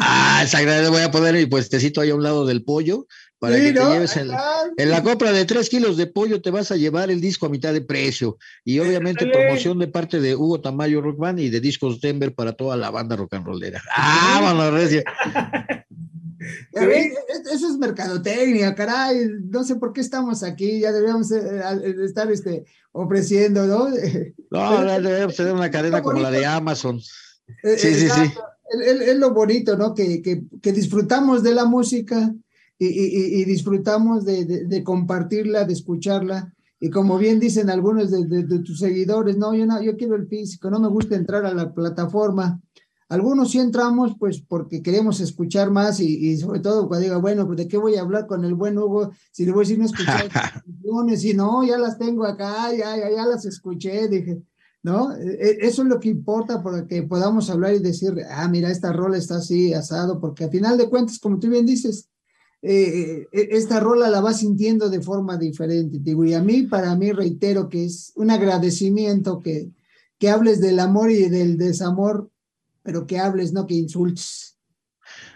[0.00, 3.06] ah, le voy a poner el puestecito ahí a un lado del pollo
[3.38, 4.32] para que te lleves el,
[4.78, 7.48] en la compra de tres kilos de pollo te vas a llevar el disco a
[7.50, 8.38] mitad de precio.
[8.64, 12.52] Y obviamente promoción de parte de Hugo Tamayo Rock Band y de Discos Denver para
[12.52, 13.82] toda la banda rock and rollera.
[13.94, 14.40] Ah,
[16.72, 17.20] bueno, Recia.
[17.52, 19.28] Eso es mercadotecnia, caray.
[19.50, 20.80] No sé por qué estamos aquí.
[20.80, 21.62] Ya deberíamos eh,
[22.04, 23.88] estar este, ofreciendo, ¿no?
[24.50, 27.00] No, debemos tener una cadena como la de Amazon.
[27.62, 28.32] Eh, sí, sí, sí.
[28.84, 29.94] Es, lo bonito, ¿no?
[29.94, 32.32] Que, que, disfrutamos de la música
[32.78, 36.52] y, disfrutamos de, compartirla, de escucharla.
[36.78, 40.70] Y como bien dicen algunos de, tus seguidores, no yo, no, yo quiero el físico,
[40.70, 42.60] no me gusta entrar a la plataforma.
[43.08, 47.58] Algunos sí entramos pues porque queremos escuchar más y, sobre todo cuando diga, bueno, pues
[47.58, 49.84] de qué voy a hablar con el buen Hugo si le voy a decir no
[49.84, 50.28] escuchar
[50.64, 54.42] canciones y no, ya las tengo acá, ya, ya, ya las escuché, dije,
[54.82, 55.14] ¿no?
[55.16, 58.70] E, e, eso es lo que importa para que podamos hablar y decir, ah, mira,
[58.70, 62.08] esta rola está así, asado, porque al final de cuentas, como tú bien dices,
[62.62, 66.96] eh, e, esta rola la va sintiendo de forma diferente, digo, y a mí, para
[66.96, 69.70] mí, reitero que es un agradecimiento que,
[70.18, 72.30] que hables del amor y del desamor
[72.86, 74.56] pero que hables, no que insultes.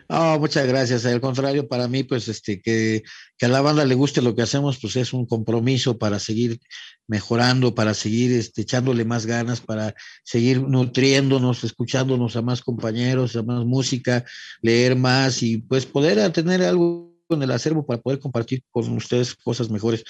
[0.09, 1.05] Oh, muchas gracias.
[1.07, 3.05] Al contrario, para mí, pues, este, que,
[3.39, 6.61] que, a la banda le guste lo que hacemos, pues es un compromiso para seguir
[7.07, 13.43] mejorando, para seguir este, echándole más ganas, para seguir nutriéndonos, escuchándonos a más compañeros, a
[13.43, 14.25] más música,
[14.63, 19.35] leer más y pues poder tener algo en el acervo para poder compartir con ustedes
[19.37, 20.03] cosas mejores.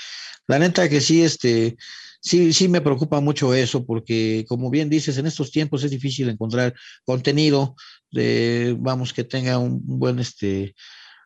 [0.46, 1.76] La neta que sí, este,
[2.20, 6.28] sí, sí me preocupa mucho eso, porque como bien dices, en estos tiempos es difícil
[6.28, 7.74] encontrar contenido
[8.10, 10.74] de, vamos, que tenga un buen, este,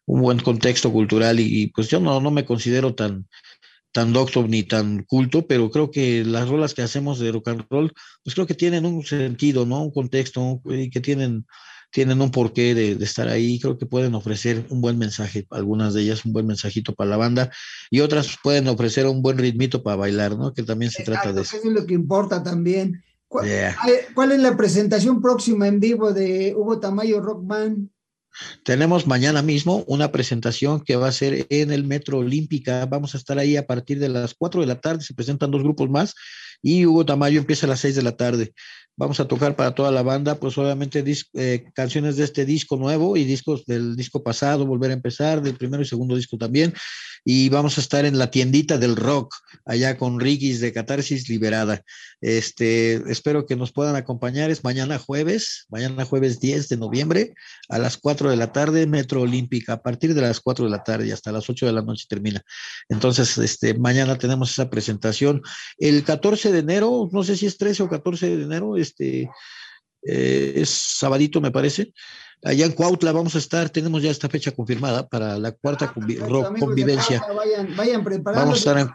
[0.07, 3.27] un buen contexto cultural y, pues yo no, no me considero tan,
[3.93, 7.67] tan doctor ni tan culto, pero creo que las rolas que hacemos de rock and
[7.71, 9.83] roll, pues creo que tienen un sentido, ¿no?
[9.83, 11.47] Un contexto y que tienen
[11.95, 16.03] tienen un porqué de, estar ahí, creo que pueden ofrecer un buen mensaje, algunas de
[16.03, 17.53] ellas un buen mensajito para la banda
[17.89, 20.53] y otras pueden ofrecer un buen ritmito para bailar, ¿no?
[20.53, 21.57] Que también se trata de eso.
[21.57, 23.01] Eso es lo que importa también.
[23.29, 23.47] ¿Cuál,
[24.13, 27.89] ¿Cuál, es la presentación próxima en vivo de Hugo Tamayo Rock Band?
[28.65, 32.87] Tenemos mañana mismo una presentación que va a ser en el Metro Olímpica.
[32.87, 35.05] Vamos a estar ahí a partir de las 4 de la tarde.
[35.05, 36.17] Se presentan dos grupos más
[36.63, 38.53] y Hugo Tamayo empieza a las 6 de la tarde.
[38.97, 41.03] Vamos a tocar para toda la banda, pues obviamente
[41.35, 45.57] eh, canciones de este disco nuevo y discos del disco pasado, volver a empezar, del
[45.57, 46.73] primero y segundo disco también.
[47.25, 51.83] Y vamos a estar en la tiendita del rock, allá con Rigis de Catarsis Liberada.
[52.21, 54.51] Este, espero que nos puedan acompañar.
[54.51, 57.35] Es mañana jueves, mañana jueves 10 de noviembre,
[57.71, 60.85] a las 4 de la tarde, Metro Olímpica, a partir de las 4 de la
[60.85, 62.43] tarde hasta las 8 de la noche termina.
[62.89, 65.43] Entonces, este, mañana tenemos esa presentación.
[65.79, 69.31] El 14 de enero, no sé si es 13 o 14 de enero, este,
[70.03, 71.93] eh, es sabadito, me parece.
[72.43, 75.95] Allá en Cuautla vamos a estar, tenemos ya esta fecha confirmada para la cuarta ah,
[76.59, 77.25] convivencia.
[77.35, 78.95] Vayan, vayan Vamos a estar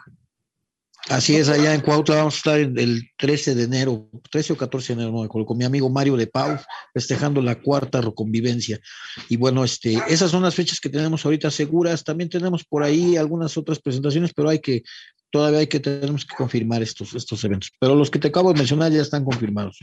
[1.08, 4.96] Así es, allá en Cuautla vamos a estar el 13 de enero, 13 o 14
[4.96, 6.58] de enero, con mi amigo Mario de Pau,
[6.94, 8.80] festejando la cuarta reconvivencia.
[9.28, 12.04] Y bueno, este, esas son las fechas que tenemos ahorita seguras.
[12.04, 14.84] También tenemos por ahí algunas otras presentaciones, pero hay que,
[15.32, 17.72] todavía hay que, tenemos que confirmar estos, estos eventos.
[17.80, 19.80] Pero los que te acabo de mencionar ya están confirmados.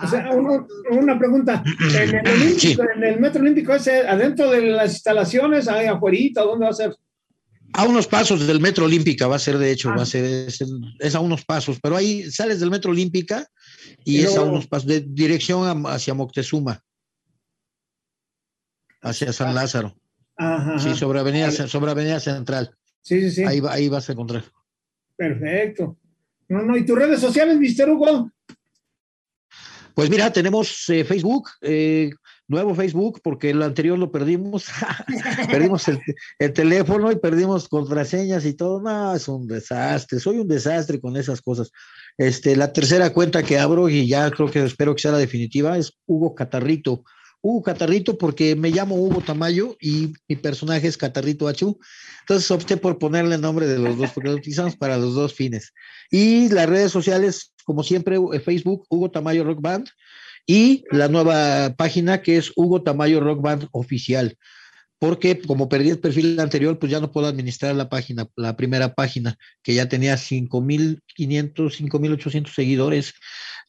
[0.00, 1.64] O sea, una, pregunta.
[1.80, 6.66] ¿En el, Olímpico, en el Metro Olímpico ese, adentro de las instalaciones, hay afuera, dónde
[6.66, 6.94] va a ser?
[7.72, 10.06] A unos pasos del Metro Olímpica va a ser, de hecho, va a ah.
[10.06, 10.48] ser,
[10.98, 13.46] es, a unos pasos, pero ahí sales del Metro Olímpica
[14.04, 16.82] y, es a unos pasos, de dirección hacia Moctezuma,
[19.02, 19.94] hacia San Lázaro.
[20.36, 22.74] Ajá, sí, sobre Avenida, sobre Avenida Central.
[23.02, 23.44] Sí, sí, sí.
[23.44, 24.44] Ahí, ahí vas a encontrar.
[25.16, 25.98] Perfecto.
[26.48, 28.30] No, no, ¿y tus redes sociales, Mister Hugo?
[29.94, 32.10] Pues mira, tenemos eh, Facebook, eh,
[32.48, 34.66] nuevo Facebook, porque el anterior lo perdimos.
[35.50, 38.80] perdimos el, teléfono y perdimos contraseñas y todo.
[38.80, 40.18] No, es un desastre.
[40.18, 41.70] Soy un desastre con esas cosas.
[42.16, 45.76] Este, la tercera cuenta que abro y ya creo que espero que sea la definitiva
[45.78, 47.04] es Hugo Catarrito.
[47.40, 51.78] Hugo Catarrito porque me llamo Hugo Tamayo y mi personaje es Catarrito Achú.
[52.20, 55.34] Entonces opté por ponerle el nombre de los dos porque lo utilizamos para los dos
[55.34, 55.72] fines.
[56.10, 59.88] Y las redes sociales, como siempre, eh, Facebook, Hugo Tamayo Rock Band
[60.48, 64.36] y la nueva página que es Hugo Tamayo Rock Band Oficial.
[64.98, 68.94] Porque como perdí el perfil anterior, pues ya no puedo administrar la página, la primera
[68.94, 71.00] página, que ya tenía 5.500,
[71.54, 73.14] 5.800 seguidores.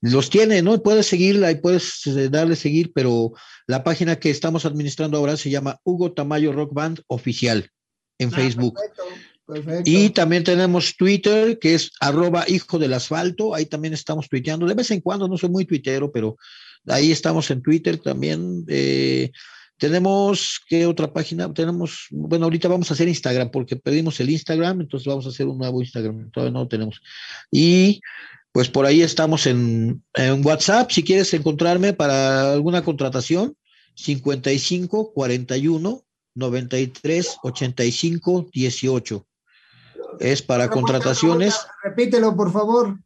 [0.02, 0.82] Los tiene, ¿no?
[0.82, 3.34] Puedes seguirla y puedes eh, darle seguir, pero
[3.68, 7.70] la página que estamos administrando ahora se llama Hugo Tamayo Rock Band Oficial
[8.18, 8.80] en ah, Facebook.
[9.84, 13.54] Y también tenemos Twitter, que es arroba hijo del asfalto.
[13.54, 14.66] Ahí también estamos tuiteando.
[14.66, 16.38] De vez en cuando, no soy muy tuitero, pero
[16.88, 18.66] ahí estamos en Twitter también.
[18.68, 19.32] Eh,
[19.78, 21.52] tenemos, ¿qué otra página?
[21.54, 25.48] Tenemos, bueno, ahorita vamos a hacer Instagram porque pedimos el Instagram, entonces vamos a hacer
[25.48, 26.32] un nuevo Instagram.
[26.32, 27.02] Todavía no lo tenemos.
[27.50, 28.02] Y
[28.52, 30.92] pues por ahí estamos en, en WhatsApp.
[30.92, 33.56] Si quieres encontrarme para alguna contratación,
[33.96, 36.04] 55 41
[36.36, 39.26] 93 85 18
[40.20, 41.56] es para contrataciones.
[41.84, 42.98] Repítelo, por favor.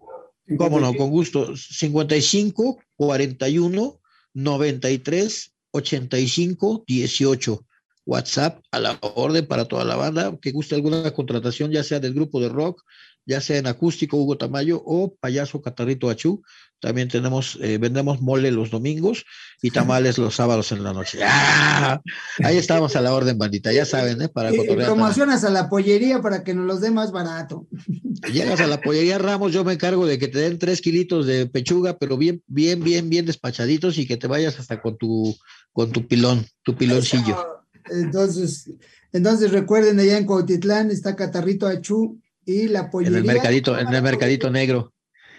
[0.57, 1.55] Cómo no, con gusto.
[1.55, 4.01] 55 41
[4.33, 7.65] 93 85 18.
[8.05, 12.13] WhatsApp a la orden para toda la banda que guste alguna contratación, ya sea del
[12.13, 12.83] grupo de rock,
[13.25, 16.43] ya sea en acústico Hugo Tamayo o payaso Catarrito Achú.
[16.83, 19.23] También tenemos, eh, vendemos mole los domingos
[19.61, 21.17] y tamales los sábados en la noche.
[21.23, 22.01] ¡Ah!
[22.43, 24.27] Ahí estamos a la orden, bandita, ya saben, ¿eh?
[24.27, 24.89] Para cotorrear.
[24.89, 27.67] Promocionas a la pollería para que nos los dé más barato.
[28.33, 31.45] Llegas a la pollería Ramos, yo me encargo de que te den tres kilitos de
[31.45, 35.33] pechuga, pero bien, bien, bien, bien despachaditos y que te vayas hasta con tu,
[35.71, 37.63] con tu pilón, tu piloncillo.
[37.91, 38.69] Entonces,
[39.13, 43.19] entonces recuerden allá en Cuautitlán está Catarrito Achú y la pollería.
[43.19, 44.92] En el mercadito, en el mercadito negro.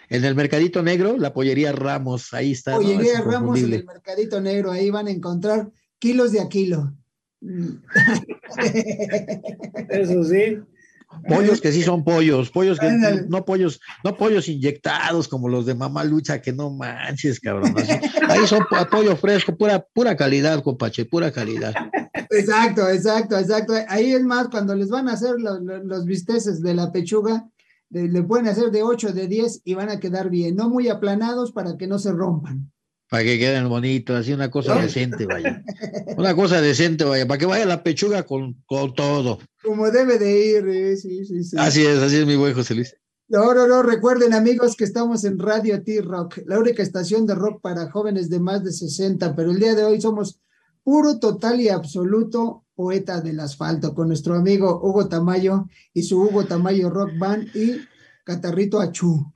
[0.08, 2.76] En el mercadito negro, la pollería Ramos, ahí está.
[2.76, 6.94] Pollería Ramos en el mercadito negro, ahí van a encontrar kilos de a kilo.
[9.88, 10.58] Eso sí.
[11.28, 12.90] Pollos que sí son pollos, pollos que
[13.28, 17.74] no, pollos, no pollos inyectados como los de mamá lucha, que no manches, cabrón.
[18.28, 21.72] ahí son pollo fresco, pura, pura calidad, compache, pura calidad.
[22.30, 23.74] Exacto, exacto, exacto.
[23.88, 27.48] Ahí es más, cuando les van a hacer los, los bisteces de la pechuga,
[27.90, 31.52] le pueden hacer de 8, de 10 y van a quedar bien, no muy aplanados
[31.52, 32.70] para que no se rompan.
[33.08, 35.62] Para que queden bonitos, así una cosa decente, vaya.
[36.16, 39.38] Una cosa decente, vaya, para que vaya la pechuga con, con todo.
[39.62, 41.56] Como debe de ir, eh, sí, sí, sí.
[41.58, 42.96] Así es, así es mi buen José Luis.
[43.28, 47.60] No, no, no, recuerden amigos que estamos en Radio T-Rock, la única estación de rock
[47.62, 50.40] para jóvenes de más de 60, pero el día de hoy somos
[50.82, 56.44] puro, total y absoluto poeta del asfalto con nuestro amigo Hugo Tamayo y su Hugo
[56.44, 57.80] Tamayo Rock Band y
[58.24, 59.32] Catarrito Achú.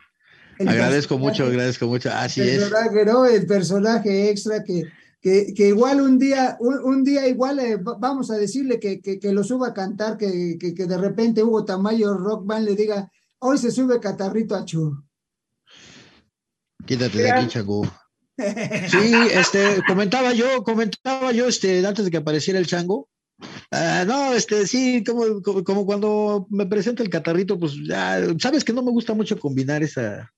[0.59, 2.11] agradezco mucho, agradezco mucho.
[2.13, 2.71] Así el es.
[3.07, 3.27] ¿no?
[3.27, 4.85] El personaje extra que,
[5.21, 9.69] que, igual un día, un, día igual eh, vamos a decirle que, que, lo suba
[9.69, 13.11] a cantar, que, de repente Hugo Tamayo Rock Band le diga,
[13.41, 15.05] hoy se sube Catarrito Achú.
[16.87, 17.87] Quítate de aquí, Changu.
[18.39, 23.09] Sí, este, comentaba yo, comentaba yo, este, antes de que apareciera el chango,
[23.71, 28.73] Ah, no, este, sí, como, como, cuando me presenta el catarrito, pues ya, sabes que
[28.73, 30.31] no me gusta mucho combinar esa,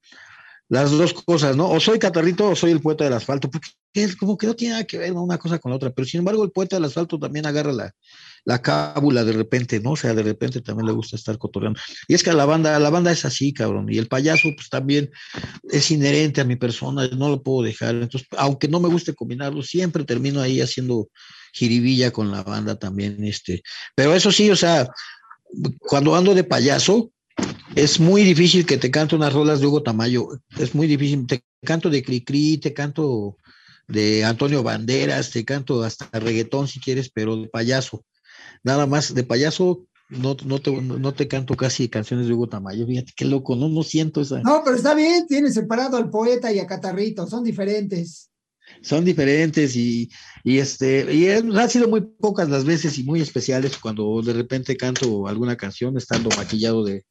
[0.70, 1.68] las dos cosas, ¿no?
[1.68, 4.74] O soy catarrito o soy el poeta del asfalto, porque es como que no tiene
[4.74, 7.18] nada que ver una cosa con la otra, pero sin embargo el poeta del asfalto
[7.18, 7.92] también agarra la,
[8.44, 9.92] la cábula de repente, ¿no?
[9.92, 11.80] O sea, de repente también le gusta estar cotorreando.
[12.06, 15.10] Y es que la banda, la banda es así, cabrón, y el payaso pues también
[15.68, 19.62] es inherente a mi persona, no lo puedo dejar, entonces, aunque no me guste combinarlo,
[19.62, 21.08] siempre termino ahí haciendo
[21.52, 23.62] jiribilla con la banda también, este,
[23.94, 24.88] pero eso sí, o sea,
[25.80, 27.10] cuando ando de payaso,
[27.74, 30.28] es muy difícil que te cante unas rolas de Hugo Tamayo.
[30.58, 31.26] Es muy difícil.
[31.26, 33.36] Te canto de Cricri, te canto
[33.86, 38.04] de Antonio Banderas, te canto hasta reggaetón si quieres, pero de payaso.
[38.62, 42.86] Nada más, de payaso no, no, te, no te canto casi canciones de Hugo Tamayo.
[42.86, 44.40] Fíjate qué loco, no, no siento esa.
[44.42, 48.29] No, pero está bien, tienes separado al poeta y a Catarrito, son diferentes.
[48.82, 50.10] Son diferentes y,
[50.44, 54.76] y este, y ha sido muy pocas las veces y muy especiales cuando de repente
[54.76, 57.04] canto alguna canción estando maquillado de,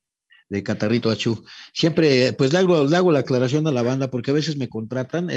[0.50, 1.44] de Catarrito Achú.
[1.74, 5.30] Siempre, pues le hago, hago, la aclaración a la banda porque a veces me contratan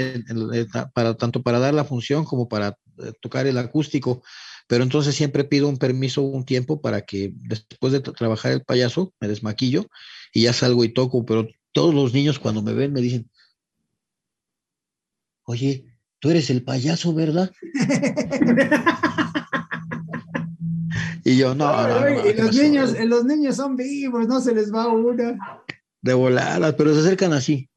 [0.93, 4.23] para, tanto para dar la función como para eh, tocar el acústico,
[4.67, 9.13] pero entonces siempre pido un permiso un tiempo para que después de trabajar el payaso
[9.19, 9.87] me desmaquillo
[10.33, 13.29] y ya salgo y toco, pero todos los niños cuando me ven me dicen,
[15.43, 15.92] oye,
[16.23, 17.51] tú eres el payaso, ¿verdad?
[21.25, 24.87] Y yo, no, no, y los niños, los niños son vivos, no se les va
[24.87, 25.37] una.
[26.01, 27.69] De voladas, pero se acercan así.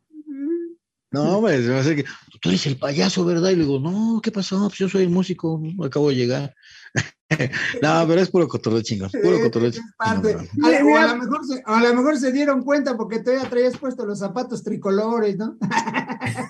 [1.11, 2.05] No, hombre, se me que
[2.41, 3.51] tú eres el payaso, ¿verdad?
[3.51, 4.69] Y le digo, no, ¿qué pasó?
[4.69, 6.55] Pues yo soy el músico, acabo de llegar.
[7.83, 9.93] no, pero es puro cotorreo chingón, puro cotorreo chingón.
[9.99, 14.19] A, lo mejor se, a lo mejor se dieron cuenta porque todavía traías puesto los
[14.19, 15.57] zapatos tricolores, ¿no?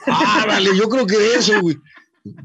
[0.06, 1.76] ah, vale, yo creo que eso, güey.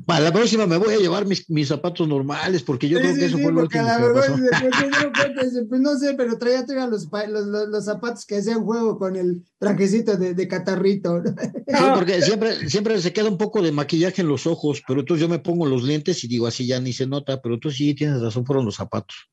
[0.05, 3.25] Para la próxima me voy a llevar mis, mis zapatos normales, porque yo creo que
[3.25, 4.35] eso fue lo último que pasó.
[5.69, 9.43] pues no sé, pero traía, traía los, los, los, zapatos que hacían juego con el
[9.59, 11.21] trajecito de, de catarrito.
[11.23, 15.21] Sí, porque siempre, siempre se queda un poco de maquillaje en los ojos, pero entonces
[15.21, 17.93] yo me pongo los lentes y digo, así ya ni se nota, pero tú sí
[17.93, 19.29] tienes razón, fueron los zapatos.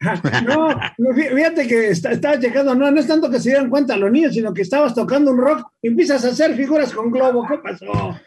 [0.00, 0.70] No,
[1.14, 4.54] fíjate que estaba checando, no, no es tanto que se dieran cuenta los niños, sino
[4.54, 7.46] que estabas tocando un rock y empiezas a hacer figuras con globo.
[7.46, 8.18] ¿Qué pasó?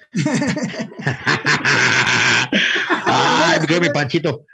[3.05, 4.45] Ay, mi Panchito.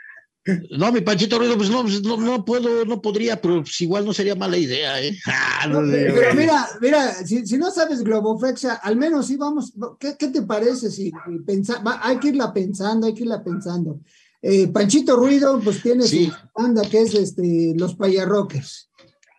[0.78, 4.06] No, mi Panchito Ruido, pues no, pues no, no, puedo, no podría, pero pues igual
[4.06, 5.14] no sería mala idea, ¿eh?
[5.26, 10.28] Ah, pero mira, mira, si, si, no sabes Globoflexia, al menos sí vamos, ¿qué, qué
[10.28, 11.12] te parece si
[11.46, 14.00] pensa, hay que irla pensando, hay que irla pensando.
[14.42, 18.90] Eh, Panchito Ruido, pues tiene su banda que es este, los Payarroques.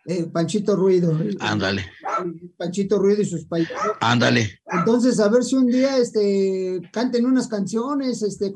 [0.06, 1.18] Eh, Panchito Ruido.
[1.40, 1.86] Ándale.
[2.56, 3.98] Panchito Ruido y sus Payarroques.
[4.00, 4.60] Ándale.
[4.70, 8.22] Entonces, a ver si un día este, canten unas canciones.
[8.22, 8.52] Este,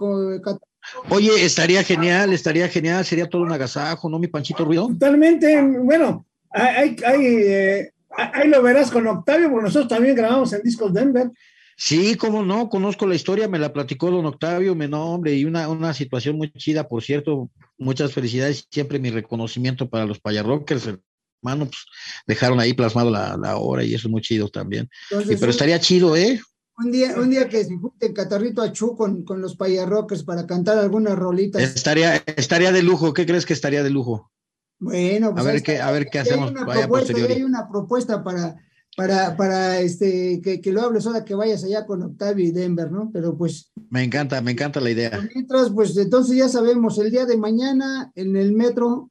[1.10, 4.88] Oye, estaría genial, estaría genial, sería todo un agasajo, ¿no, mi Panchito Ruido?
[4.88, 10.62] Totalmente, bueno, hay, hay, eh, ahí lo verás con Octavio, porque nosotros también grabamos en
[10.62, 11.30] Discos Denver.
[11.78, 15.68] Sí, cómo no, conozco la historia, me la platicó don Octavio, me nombre y una,
[15.68, 21.66] una situación muy chida, por cierto, muchas felicidades, siempre mi reconocimiento para los payarrockers, hermano,
[21.66, 21.84] pues
[22.26, 24.88] dejaron ahí plasmado la, la hora y eso es muy chido también.
[25.10, 26.40] pero estaría chido, ¿eh?
[26.78, 30.78] Un día, un día que se junte Catarrito Achú con, con los payarrockers para cantar
[30.78, 31.62] algunas rolitas.
[31.62, 34.30] Estaría, estaría de lujo, ¿qué crees que estaría de lujo?
[34.78, 36.52] Bueno, pues a ver qué, a ver qué hacemos.
[36.68, 38.56] hay una propuesta para
[38.96, 42.90] para, para este, que, que, lo hables ahora que vayas allá con Octavio y Denver,
[42.90, 43.10] ¿no?
[43.12, 43.70] Pero pues.
[43.90, 45.28] Me encanta, me encanta la idea.
[45.34, 49.10] Mientras, pues entonces ya sabemos, el día de mañana en el metro,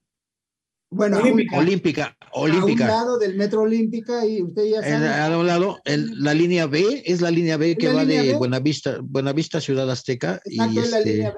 [0.89, 2.85] bueno, olímpica, olímpica, olímpica.
[2.85, 5.07] A un lado del metro olímpica y usted ya sabe.
[5.07, 8.97] a un lado, el, la línea B, es la línea B que va de Buenavista,
[9.03, 10.41] Buenavista, Ciudad Azteca.
[10.45, 11.37] y es, la este, línea B.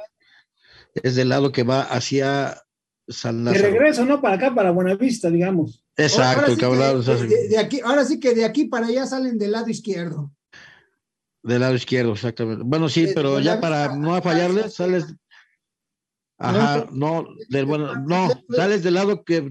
[1.03, 2.61] es del lado que va hacia
[3.09, 4.21] San De regreso, ¿no?
[4.21, 5.83] Para acá, para Buenavista, digamos.
[5.97, 10.31] Exacto, que de, aquí, ahora sí que de aquí para allá salen del lado izquierdo.
[11.41, 12.63] Del lado izquierdo, exactamente.
[12.63, 15.07] Bueno, sí, pero ya para no fallarle, sales.
[16.37, 19.49] Ajá, no, del bueno, no, sales del lado que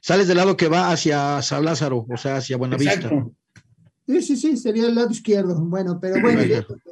[0.00, 3.10] sales del lado que va hacia San Lázaro, o sea, hacia Buenavista.
[4.06, 5.60] Sí, sí, sí, sería el lado izquierdo.
[5.60, 6.40] Bueno, pero bueno,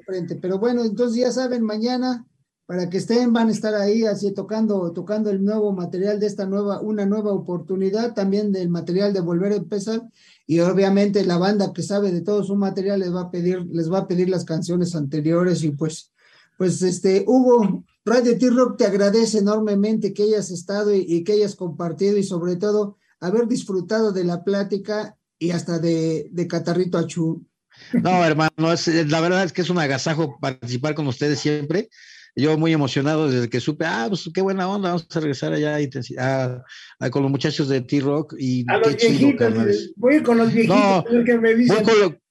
[0.04, 0.36] frente.
[0.36, 2.26] Pero bueno, entonces ya saben, mañana
[2.66, 6.46] para que estén, van a estar ahí así tocando, tocando el nuevo material de esta
[6.46, 10.02] nueva, una nueva oportunidad, también del material de volver a empezar,
[10.46, 13.90] y obviamente la banda que sabe de todo su material les va a pedir, les
[13.90, 16.12] va a pedir las canciones anteriores, y pues,
[16.56, 22.16] pues este, Hugo, Radio T-Rock te agradece enormemente que hayas estado y, que hayas compartido,
[22.16, 27.44] y sobre todo haber disfrutado de la plática y hasta de, de Catarrito Achú.
[27.92, 31.88] No, hermano, es, la verdad es que es un agasajo participar con ustedes siempre
[32.34, 35.78] yo muy emocionado desde que supe, ah, pues qué buena onda, vamos a regresar allá
[36.18, 41.38] a, con los muchachos de T-Rock y a los viejitos, voy con los viejitos que
[41.38, 41.84] me dicen.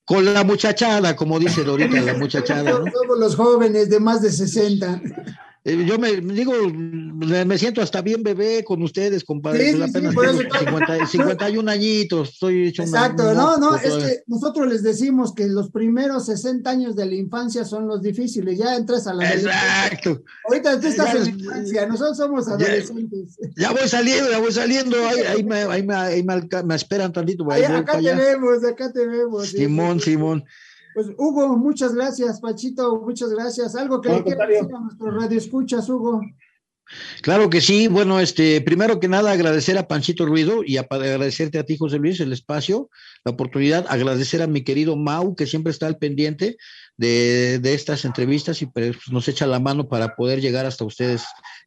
[0.06, 2.72] con, la muchachada, como dice Dorita, la muchachada.
[2.72, 5.02] Somos los jóvenes de más de 60.
[5.64, 9.74] Eh, yo me digo, me siento hasta bien bebé con ustedes, compadre.
[9.74, 10.16] Sí, apenas
[11.08, 15.70] sí, 51 añitos, estoy hecho Exacto, no, no, es que nosotros les decimos que los
[15.70, 20.24] primeros 60 años de la infancia son los difíciles, ya entras a la Exacto.
[20.46, 23.38] Ahorita tú estás en la infancia, nosotros somos adolescentes.
[23.56, 27.46] Ya, voy saliendo, ya voy saliendo, ahí, ahí, me, ahí, me, ahí me, esperan tantito.
[27.52, 29.50] acá te vemos, acá te vemos.
[29.50, 30.44] Simón, Simón.
[30.94, 33.76] Pues Hugo, muchas gracias, Pachito, muchas gracias.
[33.76, 36.22] Algo que le quiero decir a nuestro radio escuchas, Hugo.
[37.22, 37.88] Claro que sí.
[37.88, 42.20] Bueno, este, primero que nada, agradecer a Panchito Ruido y agradecerte a ti, José Luis,
[42.20, 42.90] el espacio,
[43.24, 46.58] la oportunidad, agradecer a mi querido Mau, que siempre está al pendiente
[47.02, 51.24] de, estas entrevistas y pues, nos echa la mano para poder llegar hasta ustedes.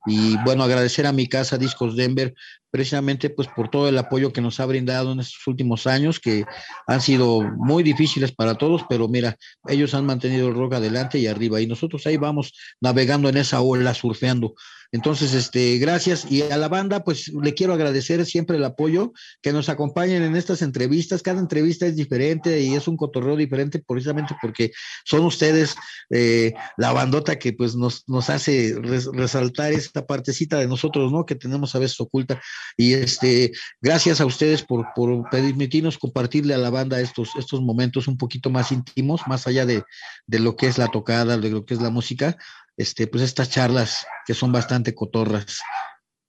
[0.07, 2.35] Y bueno, agradecer a mi casa Discos Denver
[2.71, 6.45] precisamente pues por todo el apoyo que nos ha brindado en estos últimos años, que
[6.89, 9.37] han sido muy difíciles para todos, pero mira,
[9.69, 13.61] ellos han mantenido el rock adelante y arriba, y nosotros ahí vamos navegando en esa
[13.61, 14.55] ola, surfeando.
[14.95, 16.25] Entonces, este, gracias.
[16.31, 20.37] Y a la banda, pues le quiero agradecer siempre el apoyo, que nos acompañen en
[20.37, 21.21] estas entrevistas.
[21.21, 24.71] Cada entrevista es diferente y es un cotorreo diferente precisamente porque
[25.05, 25.75] son ustedes
[26.11, 28.77] eh, la bandota que pues nos, nos hace
[29.13, 31.27] resaltar esta partecita de nosotros, ¿no?
[31.27, 32.41] Que tenemos a veces oculta.
[32.77, 33.51] Y este,
[33.83, 38.49] gracias a ustedes por, por permitirnos compartirle a la banda estos, estos momentos un poquito
[38.49, 39.83] más íntimos, más allá de,
[40.29, 42.37] de lo que es la tocada, de lo que es la música
[42.77, 45.61] este, pues estas charlas que son bastante cotorras.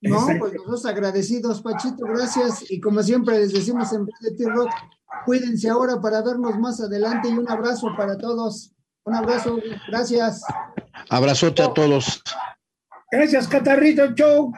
[0.02, 2.70] No, pues nosotros agradecidos, Pachito, gracias.
[2.70, 4.70] Y como siempre les decimos en de Rock,
[5.24, 8.72] cuídense ahora para vernos más adelante y un abrazo para todos.
[9.04, 10.42] Un abrazo, gracias.
[11.08, 12.22] Abrazote a todos.
[13.10, 14.52] Gracias, Catarrito, chau.